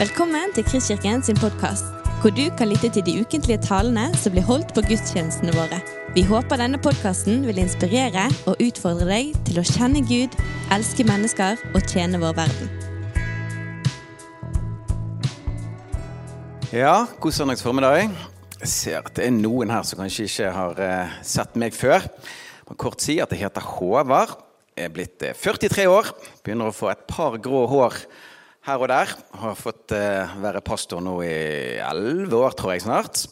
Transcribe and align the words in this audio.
Velkommen 0.00 0.48
til 0.56 0.64
Kristkirken 0.64 1.20
sin 1.20 1.36
podkast, 1.36 1.84
hvor 2.22 2.32
du 2.32 2.46
kan 2.56 2.70
lytte 2.70 2.88
til 2.88 3.02
de 3.04 3.20
ukentlige 3.20 3.60
talene 3.60 4.06
som 4.16 4.32
blir 4.32 4.46
holdt 4.48 4.70
på 4.72 4.80
gudstjenestene 4.86 5.52
våre. 5.52 5.76
Vi 6.14 6.22
håper 6.24 6.56
denne 6.56 6.80
podkasten 6.80 7.42
vil 7.44 7.60
inspirere 7.60 8.22
og 8.48 8.62
utfordre 8.64 9.04
deg 9.10 9.34
til 9.44 9.60
å 9.60 9.64
kjenne 9.68 10.00
Gud, 10.08 10.38
elske 10.72 11.04
mennesker 11.04 11.60
og 11.74 11.84
tjene 11.84 12.16
vår 12.22 12.32
verden. 12.38 12.72
Ja, 16.72 17.04
god 17.20 17.36
søndags 17.36 17.66
formiddag. 17.66 18.08
Jeg 18.56 18.72
ser 18.72 19.02
at 19.02 19.12
det 19.20 19.28
er 19.28 19.36
noen 19.36 19.68
her 19.76 19.84
som 19.84 20.00
kanskje 20.00 20.30
ikke 20.30 20.56
har 20.56 20.82
eh, 20.86 21.20
sett 21.20 21.60
meg 21.60 21.76
før. 21.76 22.08
Jeg 22.08 22.72
må 22.72 22.80
kort 22.86 23.04
si 23.04 23.20
at 23.20 23.36
jeg 23.36 23.44
heter 23.44 23.68
Håvard. 23.76 24.38
Jeg 24.80 24.88
er 24.88 24.96
blitt 24.96 25.28
eh, 25.28 25.36
43 25.36 25.90
år. 25.92 26.08
Begynner 26.40 26.72
å 26.72 26.78
få 26.80 26.88
et 26.88 27.04
par 27.04 27.36
grå 27.36 27.66
hår 27.68 28.00
her 28.66 28.82
og 28.82 28.90
der. 28.90 29.14
Har 29.40 29.58
fått 29.58 29.94
uh, 29.96 30.36
være 30.42 30.62
pastor 30.64 31.02
nå 31.04 31.16
i 31.24 31.80
elleve 31.80 32.42
år, 32.44 32.56
tror 32.56 32.74
jeg 32.74 32.84
snart. 32.84 33.24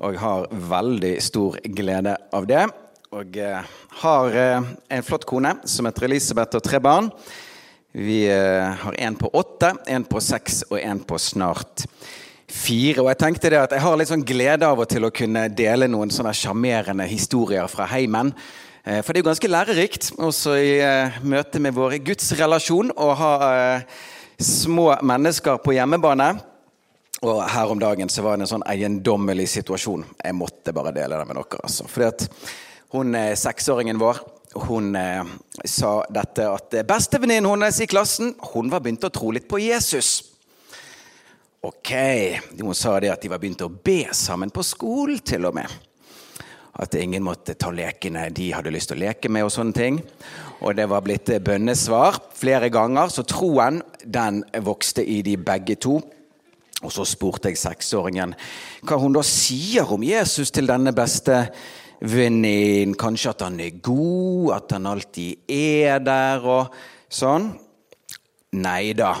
Og 0.00 0.16
har 0.20 0.46
veldig 0.50 1.16
stor 1.22 1.58
glede 1.74 2.14
av 2.36 2.46
det. 2.48 2.64
Og 3.10 3.38
uh, 3.42 3.76
har 4.04 4.38
uh, 4.38 4.72
en 4.94 5.06
flott 5.06 5.26
kone 5.28 5.56
som 5.68 5.88
heter 5.88 6.06
Elisabeth, 6.06 6.60
og 6.60 6.66
tre 6.66 6.82
barn. 6.82 7.10
Vi 7.90 8.22
har 8.30 8.94
en 9.02 9.16
på 9.18 9.26
åtte, 9.34 9.72
en 9.90 10.04
på 10.06 10.20
seks 10.22 10.60
og 10.68 10.76
en 10.78 11.00
på 11.02 11.16
snart 11.18 11.82
fire. 12.46 13.00
Og 13.02 13.08
jeg 13.10 13.18
tenkte 13.18 13.50
det 13.50 13.58
at 13.58 13.74
jeg 13.74 13.82
har 13.82 13.96
litt 13.98 14.12
sånn 14.12 14.22
glede 14.22 14.68
av 14.68 14.78
og 14.78 14.86
til 14.92 15.08
å 15.08 15.10
kunne 15.10 15.48
dele 15.50 15.88
noen 15.90 16.12
sånne 16.14 16.30
sjarmerende 16.38 17.08
historier 17.10 17.66
fra 17.66 17.88
heimen. 17.90 18.30
For 18.86 19.10
det 19.10 19.18
er 19.18 19.24
jo 19.24 19.28
ganske 19.32 19.50
lærerikt, 19.50 20.12
også 20.22 20.54
i 20.54 20.70
møte 21.26 21.58
med 21.58 21.74
vår 21.74 21.98
gudsrelasjon, 22.06 22.94
å 22.94 23.10
ha 23.18 23.32
små 24.40 24.94
mennesker 25.02 25.60
på 25.64 25.74
hjemmebane. 25.76 26.32
Og 27.20 27.42
her 27.52 27.70
om 27.70 27.80
dagen 27.80 28.08
så 28.08 28.24
var 28.24 28.38
det 28.38 28.46
en 28.46 28.54
sånn 28.54 28.66
eiendommelig 28.68 29.50
situasjon. 29.52 30.06
Jeg 30.24 30.36
måtte 30.36 30.72
bare 30.72 30.94
dele 30.96 31.18
det 31.20 31.28
med 31.28 31.36
dere. 31.36 31.62
altså. 31.62 31.88
Fordi 31.88 32.08
at 32.08 32.28
hun 32.94 33.14
eh, 33.14 33.34
seksåringen 33.36 34.00
vår 34.00 34.22
hun 34.66 34.96
eh, 34.96 35.24
sa 35.64 35.92
dette 36.10 36.48
at 36.48 36.74
bestevenninnen 36.88 37.50
hennes 37.52 37.80
i 37.80 37.86
klassen 37.86 38.32
hun 38.54 38.70
var 38.72 38.82
begynt 38.82 39.04
å 39.06 39.12
tro 39.14 39.30
litt 39.30 39.48
på 39.48 39.60
Jesus. 39.62 40.30
Ok, 41.60 41.92
Hun 42.56 42.74
sa 42.74 42.94
det 43.00 43.10
at 43.12 43.20
de 43.20 43.28
var 43.28 43.38
begynt 43.38 43.60
å 43.60 43.68
be 43.68 44.06
sammen 44.16 44.48
på 44.50 44.64
skolen, 44.64 45.18
til 45.20 45.44
og 45.44 45.58
med. 45.58 45.68
At 46.80 46.94
ingen 46.96 47.24
måtte 47.24 47.54
ta 47.60 47.68
lekene 47.74 48.30
de 48.32 48.50
hadde 48.54 48.72
lyst 48.72 48.90
til 48.92 49.00
å 49.00 49.04
leke 49.04 49.28
med. 49.28 49.44
Og 49.44 49.52
sånne 49.52 49.76
ting. 49.76 49.98
Og 50.64 50.76
det 50.76 50.86
var 50.88 51.04
blitt 51.04 51.32
bønnesvar 51.44 52.18
flere 52.36 52.70
ganger, 52.72 53.12
så 53.12 53.24
troen 53.28 53.82
den 54.04 54.42
vokste 54.64 55.04
i 55.04 55.20
de 55.24 55.36
begge 55.40 55.76
to. 55.80 55.98
Og 56.80 56.92
så 56.92 57.04
spurte 57.04 57.50
jeg 57.50 57.60
seksåringen 57.60 58.32
hva 58.88 58.96
hun 59.00 59.12
da 59.12 59.22
sier 59.26 59.88
om 59.92 60.04
Jesus 60.04 60.52
til 60.54 60.68
denne 60.70 60.94
beste 60.96 61.42
venninnen. 62.00 62.96
Kanskje 62.96 63.34
at 63.34 63.44
han 63.44 63.60
er 63.60 63.76
god, 63.84 64.54
at 64.56 64.76
han 64.76 64.88
alltid 64.88 65.52
er 65.52 66.00
der 66.04 66.48
og 66.48 66.80
sånn. 67.12 67.50
Nei 68.56 68.94
da. 68.96 69.12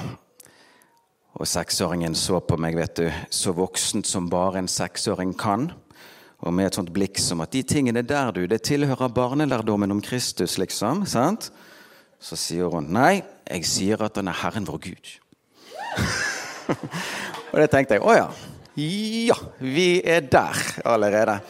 Og 1.40 1.48
seksåringen 1.48 2.16
så 2.18 2.40
på 2.44 2.56
meg, 2.60 2.76
vet 2.76 2.96
du, 2.98 3.06
så 3.32 3.52
voksent 3.56 4.08
som 4.08 4.28
bare 4.32 4.60
en 4.60 4.68
seksåring 4.68 5.36
kan. 5.38 5.70
Og 6.40 6.54
med 6.56 6.70
et 6.70 6.76
sånt 6.78 6.92
blikk 6.92 7.20
som 7.20 7.42
at 7.44 7.52
de 7.52 7.62
tingene 7.68 8.02
der, 8.06 8.30
du, 8.32 8.46
det 8.48 8.62
tilhører 8.64 9.12
barnelærdommen 9.12 9.92
om 9.92 10.00
Kristus, 10.04 10.56
liksom. 10.60 11.04
sant? 11.08 11.50
Så 12.20 12.36
sier 12.36 12.72
hun 12.72 12.88
nei, 12.92 13.22
jeg 13.48 13.66
sier 13.68 14.00
at 14.04 14.16
han 14.20 14.28
er 14.28 14.38
Herren 14.42 14.68
vår 14.68 14.80
Gud. 14.86 15.12
og 17.52 17.60
det 17.60 17.68
tenkte 17.72 17.98
jeg 17.98 18.04
å 18.04 18.16
ja. 18.16 18.30
Ja, 18.80 19.36
vi 19.58 20.00
er 20.06 20.24
der 20.30 20.58
allerede. 20.88 21.40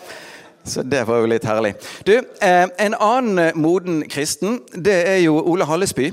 Så 0.65 0.83
det 0.83 1.05
var 1.09 1.21
jo 1.23 1.29
litt 1.31 1.47
herlig. 1.47 1.75
Du, 2.07 2.17
eh, 2.19 2.67
En 2.79 2.95
annen 2.95 3.53
moden 3.55 4.03
kristen, 4.09 4.61
det 4.75 4.97
er 5.09 5.19
jo 5.25 5.39
Ole 5.39 5.65
Hallesby. 5.65 6.11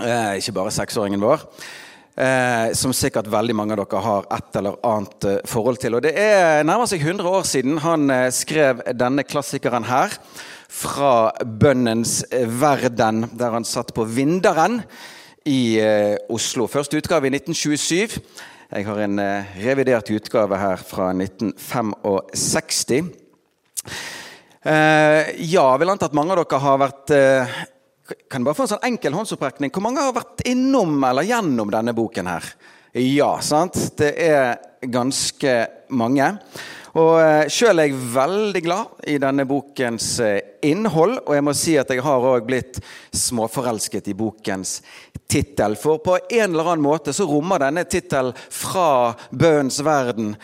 Eh, 0.00 0.36
ikke 0.36 0.52
bare 0.52 0.74
seksåringen 0.74 1.20
vår. 1.20 1.46
Eh, 2.16 2.72
som 2.72 2.94
sikkert 2.96 3.26
veldig 3.28 3.52
mange 3.52 3.74
av 3.74 3.82
dere 3.82 4.00
har 4.00 4.24
et 4.32 4.56
eller 4.56 4.78
annet 4.88 5.24
eh, 5.28 5.42
forhold 5.44 5.76
til. 5.82 5.98
Og 5.98 6.04
Det 6.06 6.14
er 6.16 6.62
nærmer 6.64 6.88
seg 6.88 7.02
100 7.04 7.28
år 7.28 7.44
siden 7.44 7.76
han 7.84 8.08
eh, 8.08 8.30
skrev 8.32 8.80
denne 8.96 9.20
klassikeren 9.28 9.84
her. 9.84 10.16
Fra 10.72 11.28
bønnens 11.44 12.22
verden, 12.32 13.28
der 13.36 13.52
han 13.52 13.68
satt 13.68 13.92
på 13.96 14.06
Vinderen 14.08 14.80
i 15.44 15.76
eh, 15.76 16.16
Oslo. 16.32 16.64
Første 16.72 16.96
utgave 16.96 17.28
i 17.28 17.34
1927. 17.36 18.16
Jeg 18.72 18.88
har 18.88 19.04
en 19.04 19.20
eh, 19.20 19.52
revidert 19.68 20.08
utgave 20.16 20.56
her 20.58 20.80
fra 20.88 21.12
1965. 21.12 23.12
Eh, 24.66 25.36
ja, 25.52 25.68
vil 25.76 25.92
anta 25.92 26.08
at 26.08 26.16
mange 26.16 26.32
av 26.32 26.42
dere 26.42 26.64
har 26.64 26.80
vært 26.82 27.12
Kan 28.06 28.42
jeg 28.42 28.46
bare 28.46 28.54
få 28.54 28.66
en 28.66 28.72
sånn 28.76 28.86
enkel 28.86 29.16
håndsopprekning? 29.16 29.72
Hvor 29.74 29.82
mange 29.82 30.04
har 30.04 30.14
vært 30.14 30.44
innom 30.46 30.94
eller 31.08 31.26
gjennom 31.26 31.72
denne 31.74 31.94
boken 31.96 32.30
her? 32.30 32.48
Ja, 32.96 33.32
sant? 33.42 33.76
Det 33.98 34.12
er 34.22 34.56
ganske 34.86 35.54
mange. 35.90 36.28
Og 36.96 37.50
Sjøl 37.52 37.82
er 37.82 37.90
jeg 37.90 37.98
veldig 38.14 38.62
glad 38.64 39.08
i 39.10 39.18
denne 39.20 39.44
bokens 39.48 40.14
innhold, 40.64 41.18
og 41.26 41.34
jeg 41.36 41.44
må 41.44 41.52
si 41.58 41.74
at 41.76 41.90
jeg 41.92 42.04
har 42.06 42.24
òg 42.30 42.46
blitt 42.48 42.78
småforelsket 43.12 44.08
i 44.08 44.16
bokens 44.16 44.78
tittel. 45.28 45.76
For 45.76 46.00
på 46.00 46.16
en 46.22 46.54
eller 46.54 46.72
annen 46.72 46.86
måte 46.86 47.12
så 47.12 47.26
rommer 47.28 47.66
denne 47.66 47.84
tittelen 47.84 48.32
'Fra 48.32 49.12
bønnens 49.30 49.82
verden' 49.84 50.36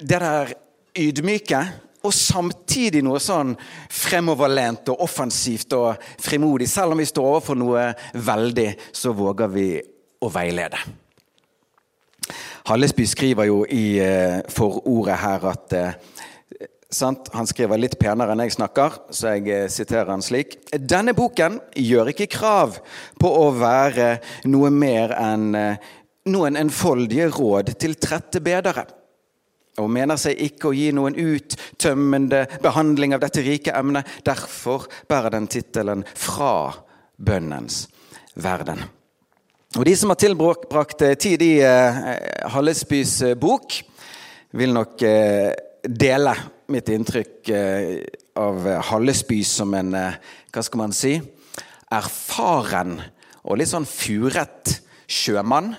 det 0.00 0.18
der 0.18 0.54
ydmyke. 0.98 1.62
Og 2.04 2.12
samtidig 2.12 3.00
noe 3.04 3.20
sånn 3.22 3.54
fremoverlent 3.92 4.90
og 4.92 5.06
offensivt 5.06 5.72
og 5.76 6.04
frimodig. 6.20 6.68
Selv 6.68 6.92
om 6.92 7.00
vi 7.00 7.08
står 7.08 7.30
overfor 7.30 7.58
noe 7.58 7.88
veldig, 8.12 8.68
så 8.92 9.14
våger 9.16 9.50
vi 9.54 9.68
å 10.20 10.30
veilede. 10.32 10.80
Hallesby 12.64 13.04
skriver 13.08 13.48
jo 13.50 13.64
i 13.68 13.98
eh, 14.00 14.40
forordet 14.52 15.20
her 15.20 15.50
at 15.52 15.76
eh, 15.78 15.96
Sant? 16.94 17.26
Han 17.34 17.48
skriver 17.50 17.80
litt 17.80 17.96
penere 17.98 18.36
enn 18.36 18.42
jeg 18.44 18.52
snakker, 18.54 19.00
så 19.10 19.32
jeg 19.34 19.48
eh, 19.50 19.64
siterer 19.72 20.12
han 20.12 20.22
slik. 20.22 20.60
Denne 20.78 21.10
boken 21.16 21.56
gjør 21.74 22.12
ikke 22.12 22.28
krav 22.30 22.76
på 23.18 23.32
å 23.34 23.48
være 23.56 24.12
noe 24.46 24.70
mer 24.70 25.16
enn 25.18 25.48
noen 26.30 26.56
enfoldige 26.60 27.26
råd 27.34 27.74
til 27.82 27.98
trette 27.98 28.38
bedere. 28.44 28.86
Og 29.82 29.90
mener 29.90 30.18
seg 30.20 30.38
ikke 30.38 30.70
å 30.70 30.74
gi 30.76 30.90
noen 30.94 31.16
uttømmende 31.18 32.44
behandling 32.62 33.16
av 33.16 33.24
dette 33.24 33.42
rike 33.42 33.74
emnet. 33.74 34.06
Derfor 34.26 34.86
bærer 35.08 35.34
den 35.34 35.48
tittelen 35.50 36.04
'Fra 36.14 36.74
bønnens 37.18 37.88
verden'. 38.36 38.84
Og 39.76 39.84
De 39.84 39.96
som 39.96 40.10
har 40.10 40.16
tilbrakt 40.16 41.02
tid 41.18 41.42
i 41.42 41.58
uh, 41.58 42.48
Hallesbys 42.54 43.34
bok, 43.40 43.74
vil 44.54 44.70
nok 44.72 45.02
dele 45.84 46.34
mitt 46.72 46.88
inntrykk 46.88 47.48
eh, 47.52 48.04
av 48.40 48.66
Hallesby 48.88 49.42
som 49.46 49.74
en 49.76 49.94
eh, 49.98 50.16
hva 50.54 50.64
skal 50.64 50.80
man 50.80 50.94
si, 50.96 51.16
erfaren 51.92 52.96
og 53.44 53.58
litt 53.60 53.70
sånn 53.70 53.88
furet 53.88 54.78
sjømann. 55.10 55.74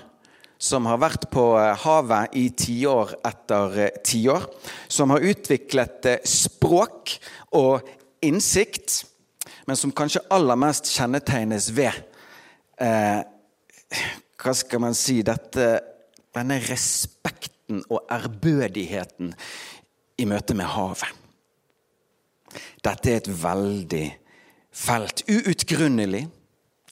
Som 0.58 0.88
har 0.88 1.00
vært 1.02 1.28
på 1.32 1.50
eh, 1.60 1.74
havet 1.84 2.36
i 2.38 2.46
tiår 2.56 3.16
etter 3.28 3.76
tiår. 4.06 4.46
Som 4.88 5.12
har 5.14 5.26
utviklet 5.26 6.08
språk 6.26 7.16
og 7.56 7.84
innsikt, 8.24 9.02
men 9.66 9.78
som 9.78 9.92
kanskje 9.94 10.24
aller 10.32 10.58
mest 10.58 10.88
kjennetegnes 10.94 11.70
ved 11.74 11.92
eh, 12.80 13.20
Hva 14.36 14.54
skal 14.54 14.82
man 14.82 14.96
si 14.96 15.20
dette, 15.26 15.68
Denne 16.36 16.58
respekten 16.60 17.80
og 17.88 18.02
ærbødigheten 18.12 19.30
i 20.20 20.26
møte 20.28 20.54
med 20.54 20.68
havet. 20.68 21.08
Dette 22.84 23.10
er 23.10 23.22
et 23.22 23.30
veldig 23.42 24.04
felt. 24.76 25.24
Uutgrunnelig, 25.28 26.26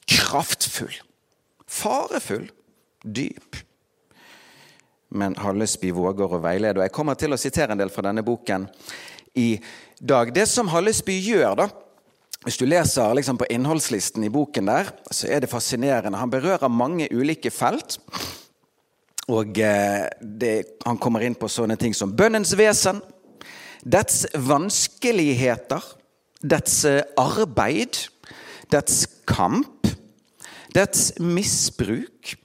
kraftfull, 0.09 0.97
farefull, 1.69 2.49
dyp. 3.05 3.61
Men 5.15 5.35
Hallesby 5.39 5.93
våger 5.95 6.35
å 6.35 6.41
veilede. 6.43 6.81
Og 6.81 6.85
Jeg 6.85 6.95
kommer 6.95 7.15
til 7.19 7.33
å 7.33 7.39
sitere 7.39 7.75
en 7.75 7.79
del 7.79 7.91
fra 7.93 8.03
denne 8.09 8.23
boken 8.25 8.67
i 9.39 9.55
dag. 9.99 10.33
Det 10.35 10.45
som 10.49 10.69
Hallesby 10.71 11.15
gjør, 11.23 11.55
da, 11.63 11.69
hvis 12.45 12.59
du 12.59 12.67
leser 12.67 13.15
liksom 13.17 13.39
på 13.39 13.47
innholdslisten 13.49 14.27
i 14.27 14.31
boken 14.33 14.69
der, 14.69 14.91
så 15.09 15.31
er 15.31 15.41
det 15.41 15.49
fascinerende. 15.49 16.19
Han 16.19 16.33
berører 16.33 16.69
mange 16.69 17.07
ulike 17.15 17.49
felt. 17.53 17.97
Og 19.31 19.57
eh, 19.57 20.05
det, 20.21 20.55
Han 20.85 20.99
kommer 21.01 21.25
inn 21.25 21.37
på 21.37 21.49
sånne 21.49 21.77
ting 21.81 21.95
som 21.97 22.13
bønnens 22.13 22.53
vesen, 22.57 23.01
dets 23.81 24.25
vanskeligheter, 24.37 25.81
dets 26.45 26.83
eh, 26.85 27.01
arbeid, 27.17 27.97
dets 28.69 29.05
kamp, 29.25 29.89
dets 30.75 31.15
misbruk, 31.17 32.35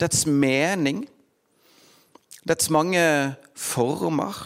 dets 0.00 0.24
mening, 0.24 1.04
dets 2.46 2.70
mange 2.72 3.02
former, 3.58 4.36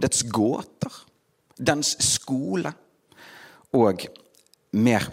dets 0.00 0.24
gåter, 0.32 0.94
dens 1.60 1.92
skole 2.04 2.72
og 3.76 4.06
mer. 4.72 5.06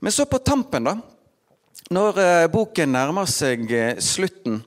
Men 0.00 0.12
så 0.12 0.26
på 0.28 0.40
tampen, 0.44 0.88
da, 0.88 0.96
når 1.94 2.20
eh, 2.20 2.46
boken 2.52 2.94
nærmer 2.96 3.28
seg 3.30 3.68
eh, 3.72 3.98
slutten, 4.02 4.62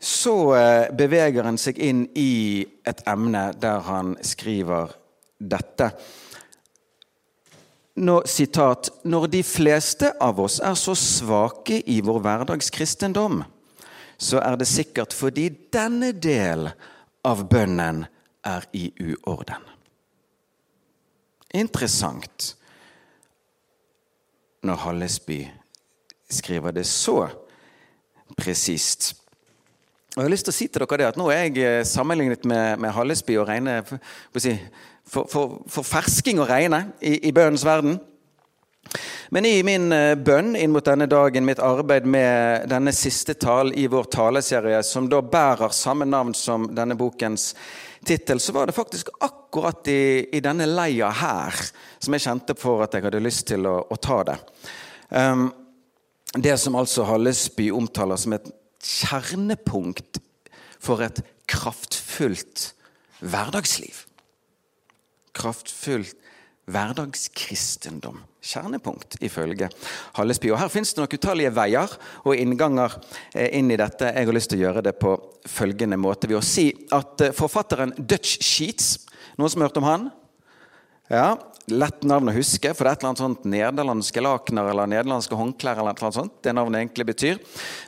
så 0.00 0.34
eh, 0.56 0.88
beveger 0.96 1.46
han 1.46 1.58
seg 1.60 1.78
inn 1.82 2.06
i 2.18 2.64
et 2.88 3.02
emne 3.08 3.50
der 3.60 3.84
han 3.86 4.16
skriver 4.24 4.96
dette. 5.38 5.90
Når, 8.00 8.26
sitat, 8.30 8.88
når 9.04 9.26
de 9.32 9.42
fleste 9.44 10.12
av 10.22 10.40
oss 10.40 10.60
er 10.64 10.76
så 10.78 10.94
svake 10.96 11.82
i 11.90 11.98
vår 12.04 12.20
hverdagskristendom, 12.24 13.42
så 14.20 14.40
er 14.44 14.58
det 14.60 14.68
sikkert 14.68 15.14
fordi 15.16 15.48
denne 15.72 16.12
del 16.12 16.68
av 17.24 17.44
bønnen 17.48 18.04
er 18.46 18.66
i 18.76 18.90
uorden. 19.00 19.64
Interessant 21.56 22.52
når 24.62 24.82
Hallesby 24.84 25.40
skriver 26.30 26.76
det 26.76 26.84
så 26.86 27.24
presist. 28.38 29.14
Og 30.14 30.20
jeg 30.20 30.26
har 30.26 30.32
lyst 30.34 30.46
til 30.48 30.52
å 30.52 30.58
si 30.58 30.68
til 30.68 30.84
dere 30.84 31.00
det 31.00 31.08
at 31.08 31.18
Nå 31.18 31.30
er 31.32 31.46
jeg 31.46 31.64
eh, 31.64 31.80
sammenlignet 31.86 32.44
med, 32.48 32.80
med 32.82 32.92
Hallesby 32.94 33.38
og 33.40 33.48
regne 33.48 33.80
for, 33.86 33.98
for, 35.10 35.58
for, 35.70 35.86
fersking 35.86 36.42
å 36.42 36.48
regne 36.50 36.84
i, 37.00 37.16
i 37.30 37.34
bønnens 37.34 37.64
verden. 37.66 37.98
Men 39.30 39.46
i 39.46 39.62
min 39.62 39.92
eh, 39.94 40.16
bønn 40.18 40.56
inn 40.58 40.72
mot 40.74 40.84
denne 40.84 41.06
dagen, 41.10 41.46
mitt 41.46 41.62
arbeid 41.62 42.06
med 42.10 42.66
denne 42.70 42.92
siste 42.96 43.36
talen 43.38 43.76
i 43.78 43.86
vår 43.90 44.10
taleserie, 44.10 44.82
som 44.86 45.08
da 45.10 45.20
bærer 45.22 45.74
samme 45.74 46.08
navn 46.08 46.34
som 46.34 46.66
denne 46.74 46.96
bokens 46.98 47.52
tittel, 48.04 48.40
så 48.40 48.52
var 48.56 48.66
det 48.66 48.74
faktisk 48.74 49.12
akkurat 49.20 49.88
i, 49.88 50.26
i, 50.32 50.40
denne 50.42 50.66
leia 50.66 51.10
her 51.20 51.56
som 51.98 52.16
jeg 52.16 52.24
kjente 52.26 52.56
for 52.58 52.82
at 52.84 52.96
jeg 52.96 53.06
hadde 53.06 53.22
lyst 53.22 53.46
til 53.52 53.68
å, 53.68 53.76
å 53.86 53.98
ta 54.00 54.22
det. 54.26 54.38
Um, 55.10 55.50
det 56.38 56.56
som 56.62 56.78
altså 56.78 57.04
Hallesby 57.08 57.68
omtaler 57.74 58.18
som 58.20 58.34
et 58.36 58.48
kjernepunkt 58.80 60.20
for 60.80 61.02
et 61.04 61.20
kraftfullt 61.50 62.70
hverdagsliv. 63.20 64.06
Kraftfullt 65.36 66.16
hverdagskristendom. 66.70 68.22
Kjernepunkt, 68.40 69.18
ifølge 69.20 69.68
Hallesby. 70.16 70.48
Og 70.52 70.58
Her 70.62 70.72
finnes 70.72 70.94
det 70.94 71.02
nok 71.02 71.16
utallige 71.18 71.52
veier 71.52 71.92
og 72.24 72.36
innganger 72.36 72.96
eh, 73.34 73.50
inn 73.58 73.68
i 73.70 73.78
dette. 73.80 74.14
Jeg 74.14 74.28
har 74.30 74.36
lyst 74.36 74.52
til 74.52 74.62
å 74.62 74.64
gjøre 74.68 74.84
det 74.86 74.96
på 75.00 75.12
følgende 75.48 76.00
måte 76.00 76.30
ved 76.30 76.40
å 76.40 76.44
si 76.44 76.70
at 76.96 77.26
eh, 77.26 77.36
forfatteren 77.36 77.94
Dutch 77.98 78.38
Sheets 78.40 78.96
Noen 79.38 79.52
som 79.52 79.62
har 79.62 79.70
hørt 79.70 79.78
om 79.80 79.86
han? 79.88 80.10
Ja, 81.10 81.28
Lett 81.70 82.02
navn 82.08 82.30
å 82.30 82.34
huske, 82.34 82.72
for 82.74 82.82
det 82.82 82.90
er 82.90 82.96
et 82.96 83.02
eller 83.02 83.10
annet 83.12 83.20
sånt 83.22 83.44
nederlandske 83.46 84.22
lakener 84.24 84.70
eller 84.72 84.88
nederlandske 84.90 85.36
håndklær. 85.38 85.78
eller 85.78 85.94
noe 85.94 86.16
sånt, 86.16 86.40
det 86.42 86.54
navnet 86.56 86.80
egentlig 86.80 87.06
betyr. 87.12 87.38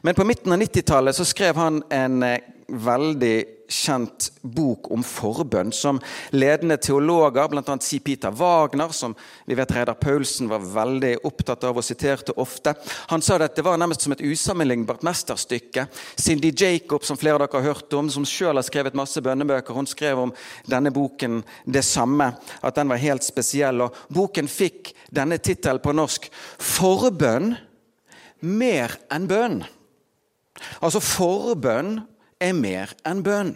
Men 0.07 0.15
på 0.15 0.27
midten 0.29 0.55
av 0.55 0.61
90-tallet 0.61 1.17
så 1.17 1.27
skrev 1.27 1.59
han 1.59 1.81
en 1.91 2.23
eh, 2.23 2.45
veldig 2.69 3.37
kjent 3.73 4.29
bok 4.43 4.91
om 4.93 5.03
forbønn, 5.07 5.73
som 5.75 5.99
ledende 6.35 6.77
teologer, 6.83 7.49
bl.a. 7.51 7.77
C. 7.81 7.99
Peter 8.05 8.35
Wagner, 8.37 8.93
som 8.95 9.15
vi 9.49 9.57
vet 9.59 9.73
Reidar 9.75 9.99
Paulsen 10.01 10.51
var 10.51 10.65
veldig 10.65 11.15
opptatt 11.29 11.65
av 11.69 11.81
og 11.81 11.87
siterte 11.87 12.37
ofte, 12.41 12.75
han 13.11 13.25
sa 13.25 13.39
at 13.41 13.57
det 13.57 13.65
var 13.67 13.81
nærmest 13.81 14.05
som 14.05 14.15
et 14.15 14.25
usammenlignbart 14.25 15.05
mesterstykke. 15.07 15.87
Cindy 16.21 16.53
Jacob, 16.53 17.05
som 17.05 17.19
flere 17.19 17.41
av 17.41 17.47
dere 17.47 17.63
har 17.63 17.73
hørt 17.73 17.99
om, 17.99 18.11
som 18.13 18.27
sjøl 18.29 18.61
har 18.61 18.67
skrevet 18.67 18.99
masse 18.99 19.23
bønnebøker, 19.25 19.75
hun 19.75 19.89
skrev 19.89 20.21
om 20.27 20.35
denne 20.69 20.93
boken 20.95 21.41
det 21.65 21.85
samme, 21.87 22.33
at 22.61 22.79
den 22.79 22.93
var 22.93 23.03
helt 23.03 23.27
spesiell. 23.27 23.87
Og 23.87 24.03
boken 24.13 24.51
fikk 24.51 24.93
denne 25.11 25.41
tittelen 25.43 25.83
på 25.83 25.95
norsk 25.97 26.29
'Forbønn 26.59 27.55
mer 28.43 28.99
enn 29.13 29.29
bønn'. 29.31 29.63
Altså 30.83 31.01
forbønn 31.01 32.01
er 32.43 32.57
mer 32.57 32.93
enn 33.07 33.23
bønn. 33.25 33.55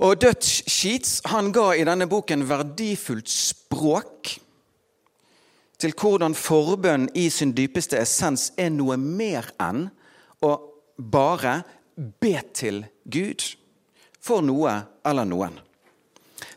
Og 0.00 0.16
Dutch 0.20 0.62
Sheets 0.70 1.18
han 1.28 1.50
ga 1.52 1.72
i 1.76 1.84
denne 1.84 2.08
boken 2.08 2.46
verdifullt 2.48 3.28
språk 3.28 4.30
til 5.80 5.92
hvordan 5.96 6.36
forbønn 6.36 7.08
i 7.16 7.26
sin 7.32 7.52
dypeste 7.56 7.98
essens 8.00 8.50
er 8.60 8.72
noe 8.72 8.96
mer 9.00 9.48
enn 9.60 9.88
å 10.44 10.54
bare 10.96 11.60
be 11.96 12.36
til 12.56 12.84
Gud 13.04 13.44
for 14.20 14.44
noe 14.44 14.72
eller 15.04 15.28
noen. 15.28 15.58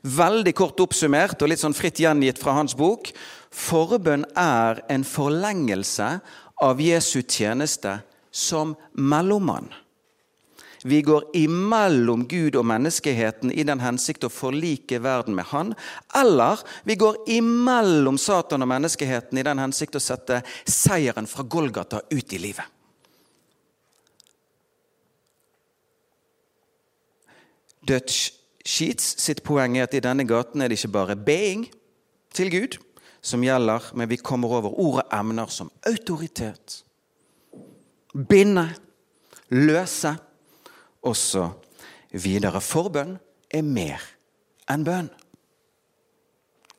Veldig 0.04 0.52
kort 0.56 0.80
oppsummert 0.84 1.44
og 1.44 1.52
litt 1.52 1.64
sånn 1.64 1.76
fritt 1.76 2.00
gjengitt 2.04 2.40
fra 2.40 2.58
hans 2.58 2.76
bok 2.80 3.12
forbønn 3.54 4.26
er 4.40 4.82
en 4.92 5.04
forlengelse 5.08 6.10
av 6.64 6.82
Jesu 6.84 7.22
tjeneste 7.22 8.00
som 8.34 8.76
mellommann. 8.94 9.70
Vi 10.84 11.02
går 11.02 11.30
imellom 11.34 12.26
Gud 12.28 12.58
og 12.60 12.66
menneskeheten 12.68 13.54
i 13.56 13.64
den 13.64 13.80
hensikt 13.80 14.26
å 14.28 14.32
forlike 14.34 15.00
verden 15.00 15.38
med 15.38 15.48
Han. 15.54 15.72
Eller 16.12 16.60
vi 16.84 16.98
går 17.00 17.22
imellom 17.32 18.18
Satan 18.20 18.66
og 18.66 18.68
menneskeheten 18.68 19.40
i 19.40 19.46
den 19.48 19.62
hensikt 19.64 19.96
å 19.96 20.04
sette 20.04 20.42
seieren 20.68 21.30
fra 21.30 21.48
Golgata 21.48 22.02
ut 22.12 22.36
i 22.36 22.42
livet. 22.42 22.68
Dutch 27.88 28.34
Sheets 28.64 29.18
sitt 29.20 29.44
poeng 29.44 29.76
er 29.78 29.88
at 29.88 29.96
i 29.96 30.04
denne 30.04 30.24
gaten 30.28 30.64
er 30.64 30.72
det 30.72 30.80
ikke 30.80 30.96
bare 30.96 31.20
being 31.20 31.66
til 32.36 32.52
Gud 32.52 32.78
som 33.24 33.44
gjelder, 33.44 33.90
men 33.96 34.10
vi 34.12 34.20
kommer 34.20 34.52
over 34.60 34.76
ord 34.80 35.02
og 35.04 35.16
emner 35.16 35.52
som 35.52 35.72
autoritet, 35.88 36.83
binde, 38.14 38.68
løse 39.54 40.14
osv. 41.04 41.50
Forbønn 42.62 43.18
er 43.50 43.66
mer 43.66 44.06
enn 44.72 44.86
bønn. 44.86 45.10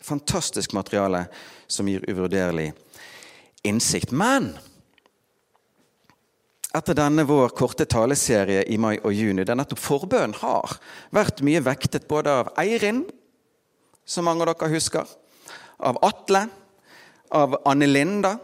Fantastisk 0.05 0.75
materiale 0.77 1.27
som 1.67 1.89
gir 1.89 2.05
uvurderlig 2.09 2.71
innsikt. 3.65 4.13
Men 4.13 4.53
etter 6.75 6.97
denne 6.99 7.25
vår 7.27 7.55
korte 7.57 7.87
taleserie 7.89 8.65
i 8.67 8.79
mai 8.81 8.97
og 8.99 9.15
juni, 9.15 9.45
der 9.47 9.59
nettopp 9.59 9.81
forbønn 9.81 10.35
har 10.41 10.77
vært 11.15 11.43
mye 11.47 11.63
vektet 11.65 12.09
både 12.11 12.33
av 12.43 12.51
Eirin, 12.61 13.05
som 14.05 14.27
mange 14.27 14.45
av 14.45 14.53
dere 14.53 14.75
husker, 14.75 15.07
av 15.79 16.01
Atle, 16.05 16.45
av 17.35 17.57
Anne 17.65 17.89
Linda, 17.89 18.35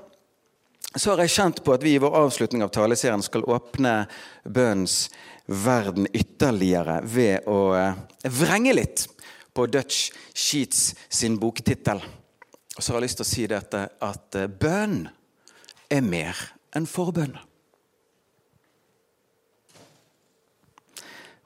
så 0.94 1.11
har 1.11 1.23
jeg 1.23 1.30
kjent 1.37 1.61
på 1.64 1.75
at 1.75 1.85
vi 1.87 1.94
i 1.94 2.00
vår 2.02 2.16
avslutning 2.18 2.64
av 2.66 2.73
taleserien 2.75 3.23
skal 3.23 3.47
åpne 3.47 3.94
bønnens 4.42 5.04
verden 5.47 6.09
ytterligere 6.12 7.00
ved 7.06 7.47
å 7.50 7.59
eh, 7.78 8.00
vrenge 8.26 8.75
litt 8.75 9.06
på 9.54 9.66
Dutch 9.70 10.11
Sheets 10.35 10.94
sin 11.09 11.38
boktittel. 11.38 12.02
Og 12.76 12.82
så 12.82 12.92
har 12.92 13.00
jeg 13.00 13.06
lyst 13.06 13.20
til 13.20 13.26
å 13.26 13.30
si 13.30 13.47
dette 13.50 13.85
at 14.02 14.38
eh, 14.38 14.50
bønn 14.50 15.04
er 15.90 16.02
mer 16.06 16.38
enn 16.75 16.87
forbønn. 16.90 17.38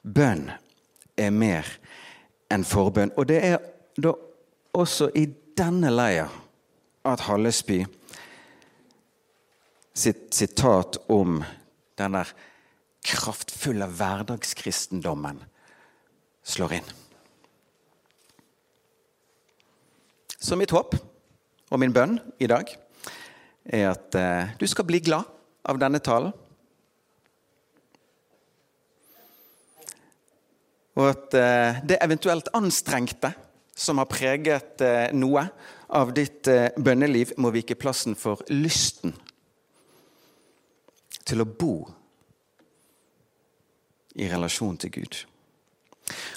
Bønn 0.05 0.47
er 1.17 1.33
mer 1.33 1.69
enn 2.53 2.65
forbønn. 2.65 3.13
Og 3.17 3.29
det 3.29 3.41
er 3.45 3.61
da 3.97 4.13
også 4.75 5.09
i 5.17 5.27
denne 5.57 5.93
leia 5.93 6.27
at 7.05 7.25
Hallesby 7.25 7.83
sitt 9.95 10.33
sitat 10.35 10.99
om 11.11 11.39
den 11.95 12.17
der 12.17 12.31
kraftfulle 13.05 13.87
hverdagskristendommen 13.95 15.39
slår 16.45 16.79
inn. 16.79 16.89
Så 20.35 20.57
mitt 20.59 20.73
håp 20.75 20.97
og 21.71 21.81
min 21.81 21.93
bønn 21.95 22.19
i 22.43 22.49
dag 22.49 22.69
er 23.65 23.87
at 23.93 24.17
eh, 24.19 24.51
du 24.59 24.65
skal 24.69 24.85
bli 24.85 24.99
glad 25.01 25.25
av 25.65 25.79
denne 25.81 26.01
talen. 26.03 26.33
Og 30.95 31.07
at 31.09 31.37
eh, 31.39 31.81
det 31.87 32.01
eventuelt 32.03 32.51
anstrengte 32.55 33.33
som 33.75 33.99
har 33.99 34.11
preget 34.11 34.83
eh, 34.85 35.07
noe 35.17 35.47
av 35.95 36.11
ditt 36.17 36.47
bønneliv, 36.81 37.35
må 37.37 37.51
vike 37.53 37.77
plassen 37.77 38.15
for 38.17 38.41
lysten 38.49 39.13
til 41.25 41.41
å 41.41 41.47
bo 41.49 41.75
i 44.15 44.27
relasjon 44.31 44.77
til 44.79 44.93
Gud. 44.99 45.21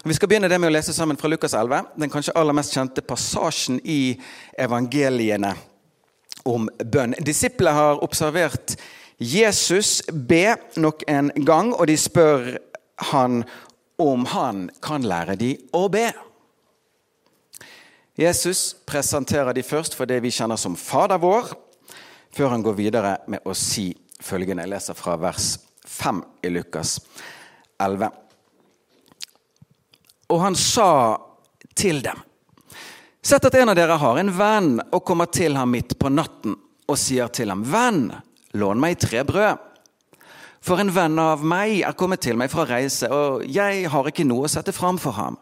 Og 0.02 0.08
vi 0.08 0.16
skal 0.16 0.30
begynne 0.30 0.48
det 0.50 0.58
med 0.60 0.70
å 0.70 0.74
lese 0.74 0.94
sammen 0.96 1.18
fra 1.20 1.28
Lukas 1.30 1.54
11, 1.54 1.92
den 2.00 2.12
kanskje 2.12 2.34
aller 2.38 2.56
mest 2.56 2.72
kjente 2.74 3.04
passasjen 3.04 3.80
i 3.84 4.18
evangeliene. 4.58 5.56
om 6.48 6.68
bønn. 6.84 7.12
Disiplene 7.20 7.74
har 7.76 7.98
observert 8.00 8.76
Jesus 9.18 10.00
be 10.08 10.54
nok 10.76 11.02
en 11.10 11.28
gang, 11.44 11.74
og 11.74 11.86
de 11.90 11.96
spør 11.98 12.54
han 13.10 13.42
om 13.98 14.24
han 14.32 14.68
kan 14.80 15.04
lære 15.04 15.36
dem 15.36 15.74
å 15.76 15.88
be. 15.92 16.06
Jesus 18.18 18.72
presenterer 18.86 19.52
de 19.52 19.66
først 19.66 19.94
for 19.98 20.08
det 20.08 20.22
vi 20.24 20.32
kjenner 20.32 20.56
som 20.56 20.78
Fader 20.78 21.20
vår, 21.22 21.52
før 22.32 22.54
han 22.54 22.64
går 22.64 22.78
videre 22.78 23.16
med 23.30 23.44
å 23.44 23.54
si 23.54 23.90
følgende. 24.20 24.64
Jeg 24.64 24.72
leser 24.74 24.98
fra 24.98 25.16
vers 25.20 25.58
5 25.86 26.22
i 26.42 26.52
Lukas 26.52 26.98
11. 27.82 28.10
Og 30.28 30.40
han 30.42 30.56
sa 30.58 30.90
til 31.78 32.02
dem 32.04 32.24
Sett 33.28 33.44
at 33.44 33.56
en 33.58 33.68
av 33.72 33.76
dere 33.76 33.96
har 34.00 34.18
en 34.20 34.30
venn 34.32 34.76
og 34.94 35.02
kommer 35.04 35.28
til 35.28 35.56
ham 35.58 35.72
midt 35.74 35.96
på 36.00 36.08
natten 36.08 36.54
og 36.88 36.96
sier 36.96 37.28
til 37.28 37.50
ham, 37.50 37.64
'Venn, 37.64 38.12
lån 38.54 38.80
meg 38.80 38.96
tre 39.02 39.24
brød.' 39.26 39.58
For 40.64 40.80
en 40.80 40.94
venn 40.94 41.18
av 41.18 41.42
meg 41.44 41.82
er 41.84 41.96
kommet 41.98 42.22
til 42.24 42.38
meg 42.40 42.50
fra 42.50 42.64
reise, 42.64 43.10
og 43.12 43.44
jeg 43.44 43.84
har 43.90 44.08
ikke 44.08 44.26
noe 44.26 44.46
å 44.46 44.50
sette 44.50 44.72
fram 44.72 44.98
for 44.98 45.12
ham. 45.12 45.36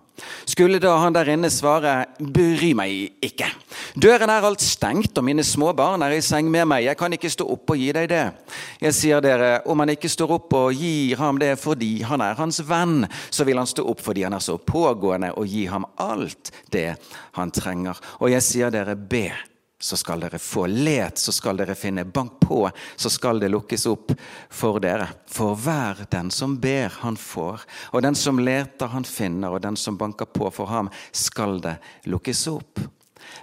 Skulle 0.46 0.80
da 0.82 0.96
han 1.02 1.14
der 1.14 1.28
inne 1.32 1.50
svare 1.50 2.06
'bry 2.18 2.72
meg 2.74 3.12
ikke'. 3.22 3.50
Døren 3.96 4.30
er 4.30 4.44
alt 4.44 4.60
stengt, 4.60 5.18
og 5.18 5.24
mine 5.24 5.44
små 5.44 5.72
barn 5.72 6.02
er 6.02 6.16
i 6.16 6.20
seng 6.20 6.50
med 6.50 6.66
meg. 6.66 6.84
Jeg 6.84 6.96
kan 6.96 7.12
ikke 7.12 7.30
stå 7.30 7.46
opp 7.52 7.70
og 7.70 7.76
gi 7.76 7.92
deg 7.92 8.08
det. 8.08 8.32
Jeg 8.80 8.94
sier 8.94 9.20
dere, 9.20 9.62
om 9.66 9.78
han 9.78 9.88
ikke 9.88 10.08
står 10.08 10.30
opp 10.30 10.52
og 10.52 10.74
gir 10.74 11.16
ham 11.16 11.38
det 11.38 11.58
fordi 11.58 12.02
han 12.02 12.20
er 12.20 12.34
hans 12.34 12.60
venn, 12.60 13.06
så 13.30 13.44
vil 13.44 13.58
han 13.58 13.66
stå 13.66 13.84
opp 13.88 14.00
fordi 14.00 14.22
han 14.22 14.36
er 14.36 14.44
så 14.44 14.58
pågående 14.58 15.32
og 15.36 15.46
gi 15.46 15.66
ham 15.66 15.86
alt 15.96 16.52
det 16.70 16.96
han 17.32 17.50
trenger. 17.50 17.96
Og 18.20 18.30
jeg 18.30 18.42
sier 18.42 18.70
dere, 18.70 18.96
be 18.96 19.30
så 19.78 19.96
skal 19.96 20.20
dere 20.24 20.38
få. 20.38 20.66
Let, 20.66 21.18
så 21.18 21.32
skal 21.32 21.60
dere 21.60 21.76
finne. 21.76 22.04
Bank 22.04 22.40
på, 22.40 22.70
så 22.96 23.10
skal 23.12 23.40
det 23.40 23.50
lukkes 23.52 23.86
opp 23.90 24.14
for 24.50 24.80
dere. 24.80 25.08
For 25.28 25.56
hver 25.60 26.06
den 26.10 26.30
som 26.34 26.56
ber, 26.60 26.92
han 27.02 27.16
får. 27.20 27.66
Og 27.92 28.02
den 28.02 28.16
som 28.16 28.40
leter, 28.40 28.92
han 28.92 29.04
finner. 29.04 29.52
Og 29.52 29.62
den 29.62 29.76
som 29.76 29.98
banker 30.00 30.28
på 30.32 30.50
for 30.50 30.72
ham, 30.72 30.90
skal 31.12 31.60
det 31.60 31.76
lukkes 32.08 32.46
opp. 32.52 32.86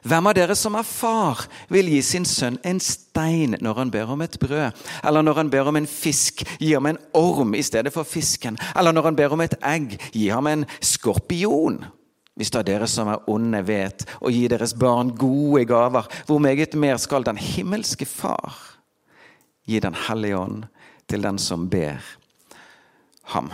Hvem 0.03 0.27
av 0.27 0.35
dere 0.35 0.55
som 0.57 0.75
er 0.79 0.87
far, 0.87 1.45
vil 1.71 1.89
gi 1.91 2.01
sin 2.03 2.25
sønn 2.27 2.57
en 2.67 2.79
stein 2.83 3.57
når 3.61 3.81
han 3.81 3.91
ber 3.93 4.11
om 4.15 4.23
et 4.23 4.37
brød? 4.39 4.85
Eller 5.03 5.25
når 5.25 5.41
han 5.41 5.51
ber 5.53 5.69
om 5.69 5.79
en 5.79 5.89
fisk, 5.89 6.45
gi 6.59 6.73
ham 6.73 6.87
en 6.89 7.01
orm 7.15 7.53
i 7.55 7.63
stedet 7.63 7.93
for 7.93 8.07
fisken? 8.07 8.57
Eller 8.75 8.95
når 8.95 9.11
han 9.11 9.19
ber 9.19 9.35
om 9.35 9.43
et 9.43 9.57
egg, 9.59 9.99
gi 10.15 10.29
ham 10.31 10.49
en 10.49 10.65
skorpion? 10.81 11.83
Hvis 12.33 12.49
da 12.53 12.63
dere 12.65 12.87
som 12.89 13.11
er 13.11 13.29
onde, 13.29 13.61
vet 13.67 14.07
å 14.21 14.31
gi 14.33 14.47
deres 14.49 14.73
barn 14.73 15.11
gode 15.17 15.67
gaver, 15.69 16.07
hvor 16.25 16.41
meget 16.41 16.73
mer 16.73 16.97
skal 17.01 17.25
den 17.27 17.37
himmelske 17.37 18.07
Far 18.09 18.57
gi 19.69 19.79
Den 19.79 19.95
hellige 20.07 20.39
ånd 20.39 20.65
til 21.07 21.21
den 21.23 21.37
som 21.39 21.69
ber 21.69 22.01
ham? 23.35 23.53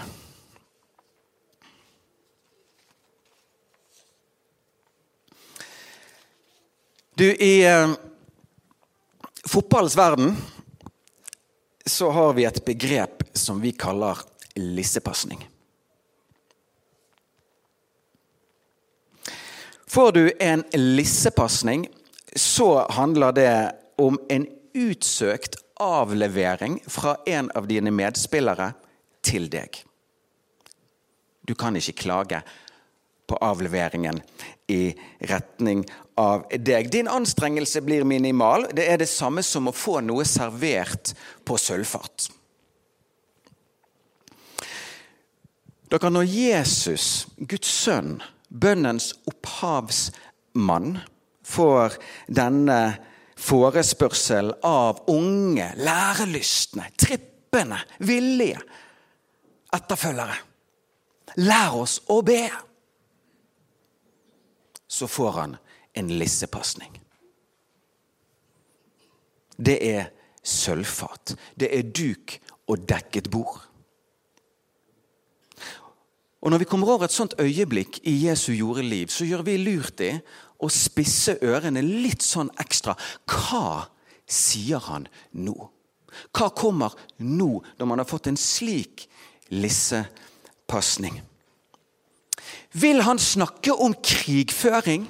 Du, 7.19 7.27
i 7.27 7.65
eh, 7.67 7.91
fotballens 9.43 9.97
verden 9.99 10.37
så 11.83 12.13
har 12.15 12.33
vi 12.33 12.45
et 12.47 12.63
begrep 12.63 13.25
som 13.35 13.59
vi 13.59 13.73
kaller 13.75 14.21
lissepasning. 14.55 15.41
Får 19.89 20.11
du 20.11 20.31
en 20.39 20.63
lissepasning, 20.73 21.87
så 22.35 22.85
handler 22.91 23.31
det 23.31 23.71
om 23.97 24.19
en 24.29 24.47
utsøkt 24.73 25.55
avlevering 25.81 26.77
fra 26.87 27.15
en 27.25 27.49
av 27.57 27.65
dine 27.67 27.91
medspillere 27.91 28.73
til 29.25 29.49
deg. 29.49 29.81
Du 31.41 31.55
kan 31.57 31.73
ikke 31.73 31.97
klage 32.03 32.43
på 33.25 33.41
avleveringen 33.41 34.21
i 34.69 34.93
retning 35.25 35.81
av 36.21 36.45
deg. 36.53 36.93
Din 36.93 37.09
anstrengelse 37.09 37.81
blir 37.81 38.05
minimal. 38.05 38.69
Det 38.69 38.85
er 38.93 39.01
det 39.01 39.09
samme 39.09 39.41
som 39.41 39.71
å 39.71 39.73
få 39.73 40.03
noe 40.05 40.21
servert 40.21 41.15
på 41.41 41.57
sølvfart. 41.57 42.29
Dere, 45.89 46.13
når 46.13 46.29
Jesus, 46.29 47.05
Guds 47.41 47.71
sønn, 47.73 48.19
bønnens 48.49 49.13
opphavsmann 49.29 50.97
får 51.45 51.97
denne 52.27 52.79
forespørsel 53.39 54.51
av 54.65 55.03
unge, 55.11 55.71
lærelystne, 55.79 56.89
trippende, 56.99 57.79
villige 58.03 58.59
etterfølgere. 59.75 60.37
Lær 61.39 61.77
oss 61.83 61.99
å 62.09 62.19
be! 62.25 62.41
Så 64.89 65.07
får 65.07 65.31
han 65.37 65.55
en 65.93 66.09
lissepasning. 66.17 66.95
Det 69.59 69.77
er 69.85 70.09
sølvfat. 70.43 71.35
Det 71.59 71.69
er 71.77 71.91
duk 71.93 72.39
og 72.71 72.85
dekket 72.89 73.29
bord. 73.31 73.68
Og 76.41 76.51
Når 76.51 76.57
vi 76.57 76.65
kommer 76.65 76.87
over 76.87 77.05
et 77.05 77.11
sånt 77.11 77.35
øyeblikk 77.39 77.99
i 78.07 78.27
Jesu 78.27 78.53
jordeliv, 78.53 79.07
så 79.07 79.25
gjør 79.25 79.43
vi 79.43 79.57
lurt 79.57 79.99
i 79.99 80.13
å 80.59 80.69
spisse 80.71 81.35
ørene 81.43 81.83
litt 81.83 82.23
sånn 82.23 82.51
ekstra. 82.59 82.95
Hva 83.27 83.89
sier 84.23 84.79
han 84.87 85.07
nå? 85.35 85.55
Hva 86.31 86.49
kommer 86.55 86.95
nå, 87.19 87.59
når 87.77 87.85
man 87.85 88.01
har 88.01 88.07
fått 88.07 88.31
en 88.31 88.39
slik 88.39 89.05
lissepasning? 89.51 91.19
Vil 92.71 93.01
han 93.01 93.19
snakke 93.19 93.75
om 93.75 93.93
krigføring? 93.93 95.07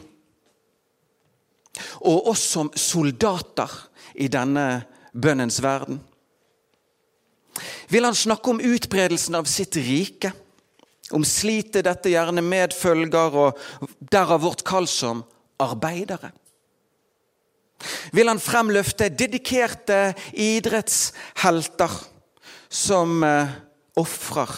Og 2.02 2.32
oss 2.34 2.44
som 2.56 2.72
soldater 2.76 3.72
i 4.18 4.28
denne 4.32 4.82
bønnens 5.14 5.62
verden? 5.64 6.02
Vil 7.90 8.06
han 8.06 8.18
snakke 8.18 8.50
om 8.50 8.62
utbredelsen 8.64 9.38
av 9.38 9.48
sitt 9.50 9.78
rike? 9.78 10.34
Om 11.16 11.26
slitet 11.26 11.88
dette 11.88 12.12
gjerne 12.12 12.44
medfølger, 12.46 13.34
og 13.34 13.90
derav 14.12 14.44
vårt 14.44 14.64
kall 14.68 14.88
som 14.90 15.24
arbeidere. 15.60 16.32
Vil 18.12 18.28
han 18.28 18.42
fremløfte 18.44 19.08
dedikerte 19.10 20.14
idrettshelter 20.36 21.94
som 22.70 23.24
eh, 23.24 23.54
ofrer 24.00 24.52